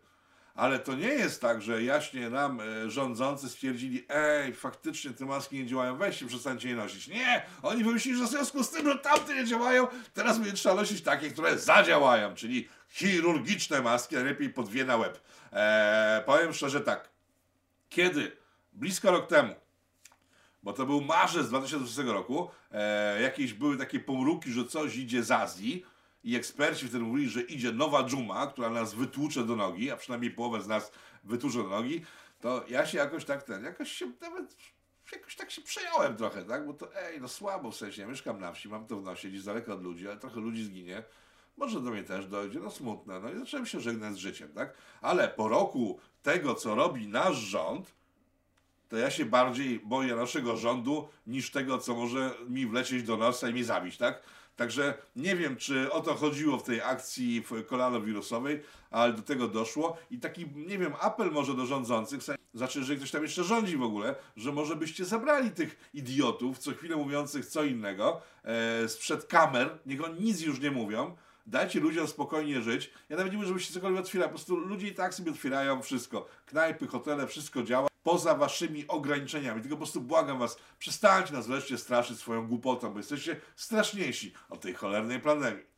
Ale 0.55 0.79
to 0.79 0.95
nie 0.95 1.09
jest 1.09 1.41
tak, 1.41 1.63
że 1.63 1.83
jaśnie 1.83 2.31
nam 2.31 2.61
e, 2.61 2.91
rządzący 2.91 3.49
stwierdzili, 3.49 4.05
ej, 4.09 4.55
faktycznie 4.55 5.11
te 5.11 5.27
maski 5.27 5.59
nie 5.59 5.67
działają, 5.67 5.97
weźcie, 5.97 6.27
przestańcie 6.27 6.69
je 6.69 6.77
nosić. 6.77 7.09
Nie! 7.09 7.43
Oni 7.63 7.85
wymyślili, 7.85 8.19
że 8.19 8.25
w 8.25 8.29
związku 8.29 8.65
z 8.65 8.71
tym, 8.71 8.87
że 8.87 8.99
tamte 8.99 9.35
nie 9.35 9.45
działają, 9.45 9.87
teraz 10.15 10.39
będzie 10.39 10.53
trzeba 10.53 10.75
nosić 10.75 11.03
takie, 11.03 11.31
które 11.31 11.59
zadziałają, 11.59 12.35
czyli 12.35 12.69
chirurgiczne 12.89 13.83
maski, 13.83 14.15
najlepiej 14.15 14.51
po 14.51 14.63
dwie 14.63 14.85
na 14.85 14.97
łeb. 14.97 15.21
Eee, 15.53 16.25
powiem 16.25 16.53
szczerze 16.53 16.81
tak, 16.81 17.09
kiedy 17.89 18.37
blisko 18.73 19.11
rok 19.11 19.27
temu 19.27 19.55
bo 20.63 20.73
to 20.73 20.87
był 20.87 21.01
marzec 21.01 21.49
2020 21.49 22.13
roku, 22.13 22.51
e, 22.71 23.23
jakieś 23.23 23.53
były 23.53 23.77
takie 23.77 24.01
pomruki, 24.01 24.53
że 24.53 24.65
coś 24.65 24.97
idzie 24.97 25.23
z 25.23 25.31
Azji 25.31 25.85
i 26.25 26.37
eksperci 26.37 26.89
wtedy 26.89 27.05
mówili, 27.05 27.29
że 27.29 27.43
idzie 27.43 27.73
nowa 27.73 28.05
dżuma, 28.05 28.47
która 28.47 28.71
nas 28.71 28.95
wytłucze 28.95 29.45
do 29.45 29.57
nogi, 29.57 29.91
a 29.91 29.97
przynajmniej 29.97 30.31
połowę 30.31 30.63
z 30.63 30.69
nas 30.69 30.93
wytłucze 31.25 31.59
do 31.59 31.69
nogi, 31.69 32.05
to 32.41 32.65
ja 32.69 32.87
się 32.87 32.99
jakoś 32.99 33.25
tak 33.25 33.43
ten, 33.43 33.65
jakoś 33.65 33.93
się 33.93 34.13
nawet 34.21 34.57
jakoś 35.13 35.37
tak 35.37 35.51
się 35.51 35.63
przejąłem 35.63 36.17
trochę, 36.17 36.45
tak? 36.45 36.67
Bo 36.67 36.75
to 36.75 36.97
ej, 36.97 37.21
no 37.21 37.29
słabo 37.29 37.71
w 37.71 37.77
sensie, 37.77 38.03
ja 38.03 38.09
mieszkam 38.09 38.41
na 38.41 38.53
wsi, 38.53 38.69
mam 38.69 38.87
to 38.87 38.97
w 38.97 39.03
nosie, 39.03 39.29
gdzieś 39.29 39.43
daleko 39.43 39.75
od 39.75 39.83
ludzi, 39.83 40.09
ale 40.09 40.17
trochę 40.17 40.41
ludzi 40.41 40.65
zginie. 40.65 41.03
Może 41.57 41.81
do 41.81 41.91
mnie 41.91 42.03
też 42.03 42.27
dojdzie, 42.27 42.59
no 42.59 42.71
smutne. 42.71 43.21
No 43.21 43.33
i 43.33 43.39
zacząłem 43.39 43.67
się 43.67 43.81
żegnać 43.81 44.15
z 44.15 44.17
życiem, 44.17 44.53
tak? 44.53 44.75
Ale 45.01 45.29
po 45.29 45.49
roku 45.49 46.01
tego, 46.23 46.55
co 46.55 46.75
robi 46.75 47.09
nasz 47.09 47.37
rząd, 47.37 47.95
to 48.91 48.97
ja 48.97 49.11
się 49.11 49.25
bardziej 49.25 49.81
boję 49.81 50.17
naszego 50.17 50.57
rządu 50.57 51.09
niż 51.27 51.51
tego, 51.51 51.79
co 51.79 51.95
może 51.95 52.35
mi 52.49 52.67
wlecieć 52.67 53.03
do 53.03 53.17
nosa 53.17 53.49
i 53.49 53.53
mnie 53.53 53.65
zabić, 53.65 53.97
tak? 53.97 54.23
Także 54.57 54.95
nie 55.17 55.37
wiem, 55.37 55.57
czy 55.57 55.93
o 55.93 56.01
to 56.01 56.15
chodziło 56.15 56.59
w 56.59 56.63
tej 56.63 56.81
akcji 56.81 57.45
kolanowirusowej, 57.67 58.63
ale 58.91 59.13
do 59.13 59.23
tego 59.23 59.49
doszło 59.49 59.97
i 60.11 60.19
taki, 60.19 60.47
nie 60.55 60.79
wiem, 60.79 60.93
apel 61.01 61.31
może 61.31 61.55
do 61.55 61.67
rządzących, 61.67 62.21
znaczy, 62.55 62.85
że 62.85 62.97
ktoś 62.97 63.11
tam 63.11 63.23
jeszcze 63.23 63.45
rządzi 63.45 63.77
w 63.77 63.83
ogóle, 63.83 64.15
że 64.37 64.53
może 64.53 64.77
byście 64.77 65.05
zabrali 65.05 65.51
tych 65.51 65.91
idiotów, 65.95 66.59
co 66.59 66.71
chwilę 66.71 66.97
mówiących 66.97 67.47
co 67.47 67.65
innego, 67.65 68.21
e, 68.45 68.89
sprzed 68.89 69.27
kamer, 69.27 69.79
niech 69.87 70.05
oni 70.05 70.21
nic 70.21 70.41
już 70.41 70.61
nie 70.61 70.71
mówią, 70.71 71.17
Dajcie 71.47 71.81
ludziom 71.81 72.09
spokojnie 72.09 72.63
żyć. 72.63 72.91
Ja 73.09 73.17
nawet 73.17 73.33
nie 73.33 73.39
mówię, 73.39 73.49
żebyście 73.49 73.75
cokolwiek 73.75 74.01
otwierali. 74.01 74.29
Po 74.29 74.35
prostu 74.35 74.57
ludzie 74.57 74.89
i 74.89 74.95
tak 74.95 75.15
sobie 75.15 75.31
otwierają 75.31 75.83
wszystko. 75.83 76.27
Knajpy, 76.47 76.87
hotele, 76.87 77.27
wszystko 77.27 77.63
działa 77.63 77.90
poza 78.03 78.35
waszymi 78.35 78.87
ograniczeniami. 78.89 79.61
Tylko 79.61 79.77
po 79.77 79.83
prostu 79.83 80.01
błagam 80.01 80.39
was, 80.39 80.57
przestańcie 80.79 81.33
nas 81.33 81.47
wreszcie 81.47 81.79
straszyć 81.79 82.19
swoją 82.19 82.47
głupotą, 82.47 82.93
bo 82.93 82.99
jesteście 82.99 83.41
straszniejsi 83.57 84.33
od 84.49 84.61
tej 84.61 84.75
cholernej 84.75 85.21
pandemii. 85.21 85.71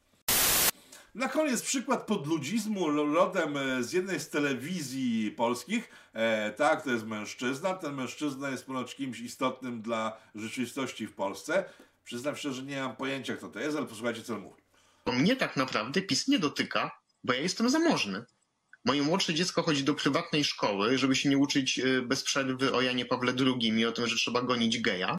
Na 1.15 1.29
koniec 1.29 1.63
przykład 1.63 2.07
podludzizmu 2.07 2.91
rodem 2.91 3.57
e, 3.57 3.83
z 3.83 3.93
jednej 3.93 4.21
z 4.21 4.31
telewizji 4.31 5.31
polskich. 5.31 5.91
E, 6.13 6.51
tak, 6.51 6.83
to 6.83 6.91
jest 6.91 7.07
mężczyzna. 7.07 7.75
Ten 7.75 7.95
mężczyzna 7.95 8.51
jest 8.51 8.67
ponoć 8.67 8.95
kimś 8.95 9.21
istotnym 9.21 9.83
dla 9.83 10.17
rzeczywistości 10.35 11.07
w 11.07 11.15
Polsce. 11.15 11.65
Przyznam 12.05 12.37
szczerze, 12.37 12.55
że 12.55 12.63
nie 12.63 12.83
mam 12.83 12.97
pojęcia, 12.97 13.37
kto 13.37 13.49
to 13.49 13.61
jest, 13.61 13.77
ale 13.77 13.87
posłuchajcie, 13.87 14.23
co 14.23 14.35
on 14.35 14.41
mówi. 14.41 14.63
Mnie 15.07 15.37
tak 15.37 15.57
naprawdę 15.57 16.03
PiS 16.03 16.29
nie 16.29 16.39
dotyka, 16.39 16.99
bo 17.25 17.33
ja 17.33 17.41
jestem 17.41 17.71
zamożny. 17.71 18.25
Moje 18.85 19.03
młodsze 19.03 19.35
dziecko 19.35 19.63
chodzi 19.63 19.85
do 19.85 19.95
prywatnej 19.95 20.45
szkoły, 20.45 20.99
żeby 20.99 21.17
się 21.17 21.29
nie 21.29 21.39
uczyć 21.39 21.79
e, 21.79 22.03
bez 22.03 22.23
przerwy 22.23 22.75
o 22.75 22.83
Janie 22.83 23.05
Pawle 23.05 23.33
II 23.39 23.69
i 23.69 23.87
o 23.87 23.93
tym, 23.93 24.07
że 24.07 24.17
trzeba 24.17 24.43
gonić 24.43 24.81
geja. 24.81 25.17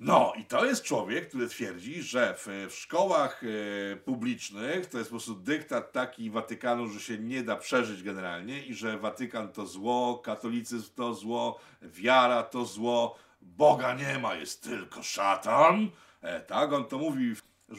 No 0.00 0.32
i 0.36 0.44
to 0.44 0.64
jest 0.64 0.84
człowiek, 0.84 1.28
który 1.28 1.48
twierdzi, 1.48 2.02
że 2.02 2.34
w, 2.38 2.46
w 2.70 2.74
szkołach 2.74 3.42
e, 3.44 3.96
publicznych 3.96 4.86
to 4.86 4.98
jest 4.98 5.10
po 5.10 5.14
prostu 5.14 5.34
dyktat 5.34 5.92
taki 5.92 6.30
Watykanu, 6.30 6.88
że 6.88 7.00
się 7.00 7.18
nie 7.18 7.42
da 7.42 7.56
przeżyć 7.56 8.02
generalnie 8.02 8.66
i 8.66 8.74
że 8.74 8.98
Watykan 8.98 9.52
to 9.52 9.66
zło, 9.66 10.18
katolicyzm 10.18 10.90
to 10.94 11.14
zło, 11.14 11.60
wiara 11.82 12.42
to 12.42 12.64
zło, 12.64 13.18
Boga 13.42 13.94
nie 13.94 14.18
ma, 14.18 14.34
jest 14.34 14.62
tylko 14.62 15.02
szatan. 15.02 15.90
E, 16.22 16.40
tak, 16.40 16.72
on 16.72 16.84
to 16.84 16.98
mówi. 16.98 17.34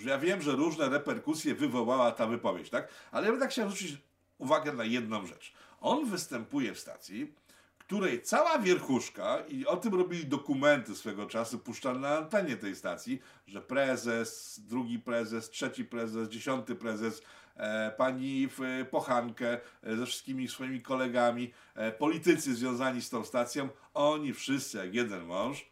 Ja 0.05 0.17
wiem, 0.17 0.41
że 0.41 0.51
różne 0.51 0.89
reperkusje 0.89 1.55
wywołała 1.55 2.11
ta 2.11 2.27
wypowiedź, 2.27 2.69
tak? 2.69 2.87
Ale 3.11 3.25
ja 3.25 3.31
bym 3.31 3.41
tak 3.41 3.49
chciał 3.49 3.69
zwrócić 3.69 3.97
uwagę 4.41 4.73
na 4.73 4.83
jedną 4.83 5.25
rzecz. 5.25 5.53
On 5.81 6.05
występuje 6.05 6.73
w 6.73 6.79
stacji, 6.79 7.33
której 7.77 8.21
cała 8.21 8.59
wierchuszka, 8.59 9.39
i 9.49 9.65
o 9.65 9.77
tym 9.77 9.93
robili 9.93 10.25
dokumenty 10.25 10.95
swego 10.95 11.25
czasu 11.25 11.59
puszczane 11.59 11.99
na 11.99 12.17
antenie 12.17 12.57
tej 12.57 12.75
stacji, 12.75 13.21
że 13.47 13.61
prezes, 13.61 14.59
drugi 14.59 14.99
prezes, 14.99 15.49
trzeci 15.49 15.85
prezes, 15.85 16.29
dziesiąty 16.29 16.75
prezes, 16.75 17.21
e, 17.55 17.91
pani 17.97 18.47
w 18.47 18.85
Pochankę 18.91 19.59
e, 19.83 19.95
ze 19.95 20.05
wszystkimi 20.05 20.47
swoimi 20.47 20.81
kolegami, 20.81 21.53
e, 21.75 21.91
politycy 21.91 22.55
związani 22.55 23.01
z 23.01 23.09
tą 23.09 23.25
stacją, 23.25 23.69
oni 23.93 24.33
wszyscy 24.33 24.77
jak 24.77 24.95
jeden 24.95 25.23
mąż 25.23 25.69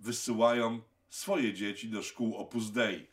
wysyłają 0.00 0.80
swoje 1.08 1.54
dzieci 1.54 1.88
do 1.88 2.02
szkół 2.02 2.36
Opus 2.36 2.70
Dei. 2.70 3.06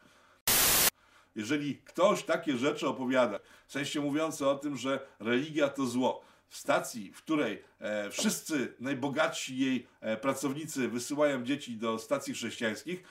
Jeżeli 1.36 1.78
ktoś 1.78 2.24
takie 2.24 2.58
rzeczy 2.58 2.88
opowiada, 2.88 3.40
sensie 3.72 4.02
mówiące 4.02 4.50
o 4.50 4.56
tym, 4.56 4.78
że 4.78 5.00
religia 5.20 5.70
to 5.70 5.86
zło, 5.86 6.22
w 6.52 6.58
stacji, 6.58 7.12
w 7.14 7.18
której 7.18 7.64
e, 7.80 8.10
wszyscy 8.10 8.74
najbogatsi 8.80 9.58
jej 9.58 9.88
e, 10.02 10.18
pracownicy 10.18 10.88
wysyłają 10.88 11.44
dzieci 11.44 11.78
do 11.78 12.00
stacji 12.00 12.34
chrześcijańskich, 12.34 13.04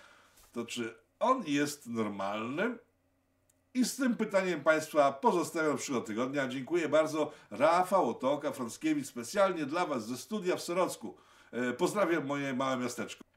to 0.52 0.66
czy 0.66 0.94
on 1.20 1.42
jest 1.46 1.86
normalnym? 1.86 2.78
I 3.74 3.84
z 3.84 3.96
tym 3.96 4.16
pytaniem 4.16 4.60
Państwa 4.60 5.12
pozostawiam 5.12 5.76
przyszłego 5.76 6.00
tygodnia. 6.00 6.48
Dziękuję 6.48 6.88
bardzo. 6.88 7.32
Rafał 7.50 8.10
Otoka, 8.10 8.52
Frąckiewicz, 8.52 9.06
specjalnie 9.06 9.66
dla 9.66 9.86
Was 9.86 10.06
ze 10.06 10.16
studia 10.16 10.56
w 10.56 10.62
Sorocku. 10.62 11.16
E, 11.52 11.72
pozdrawiam 11.72 12.26
moje 12.26 12.54
małe 12.54 12.76
miasteczko. 12.76 13.29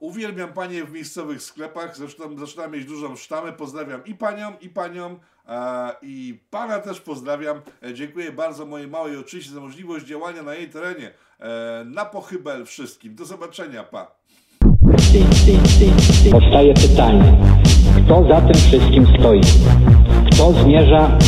Uwielbiam 0.00 0.52
panie 0.52 0.84
w 0.84 0.92
miejscowych 0.92 1.42
sklepach, 1.42 1.96
zresztą 1.96 2.38
zaczynam 2.38 2.72
mieć 2.72 2.84
dużą 2.84 3.16
sztamę. 3.16 3.52
Pozdrawiam 3.52 4.04
i 4.04 4.14
panią, 4.14 4.52
i 4.60 4.68
panią, 4.68 5.16
e, 5.48 5.90
i 6.02 6.38
pana 6.50 6.78
też 6.78 7.00
pozdrawiam. 7.00 7.60
E, 7.82 7.94
dziękuję 7.94 8.32
bardzo 8.32 8.66
mojej 8.66 8.88
małej 8.88 9.16
oczywiście 9.16 9.52
za 9.52 9.60
możliwość 9.60 10.06
działania 10.06 10.42
na 10.42 10.54
jej 10.54 10.68
terenie. 10.68 11.10
E, 11.40 11.84
na 11.84 12.04
pochybel 12.04 12.66
wszystkim. 12.66 13.14
Do 13.14 13.24
zobaczenia, 13.24 13.84
pa. 13.84 14.10
Powstaje 16.30 16.74
pytanie, 16.74 17.38
kto 18.04 18.28
za 18.28 18.40
tym 18.40 18.54
wszystkim 18.54 19.06
stoi? 19.18 19.40
Kto 20.32 20.52
zmierza 20.52 21.18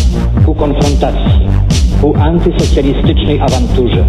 ku 0.47 0.55
konfrontacji, 0.55 1.49
ku 2.01 2.17
antysocjalistycznej 2.17 3.41
awanturze? 3.41 4.09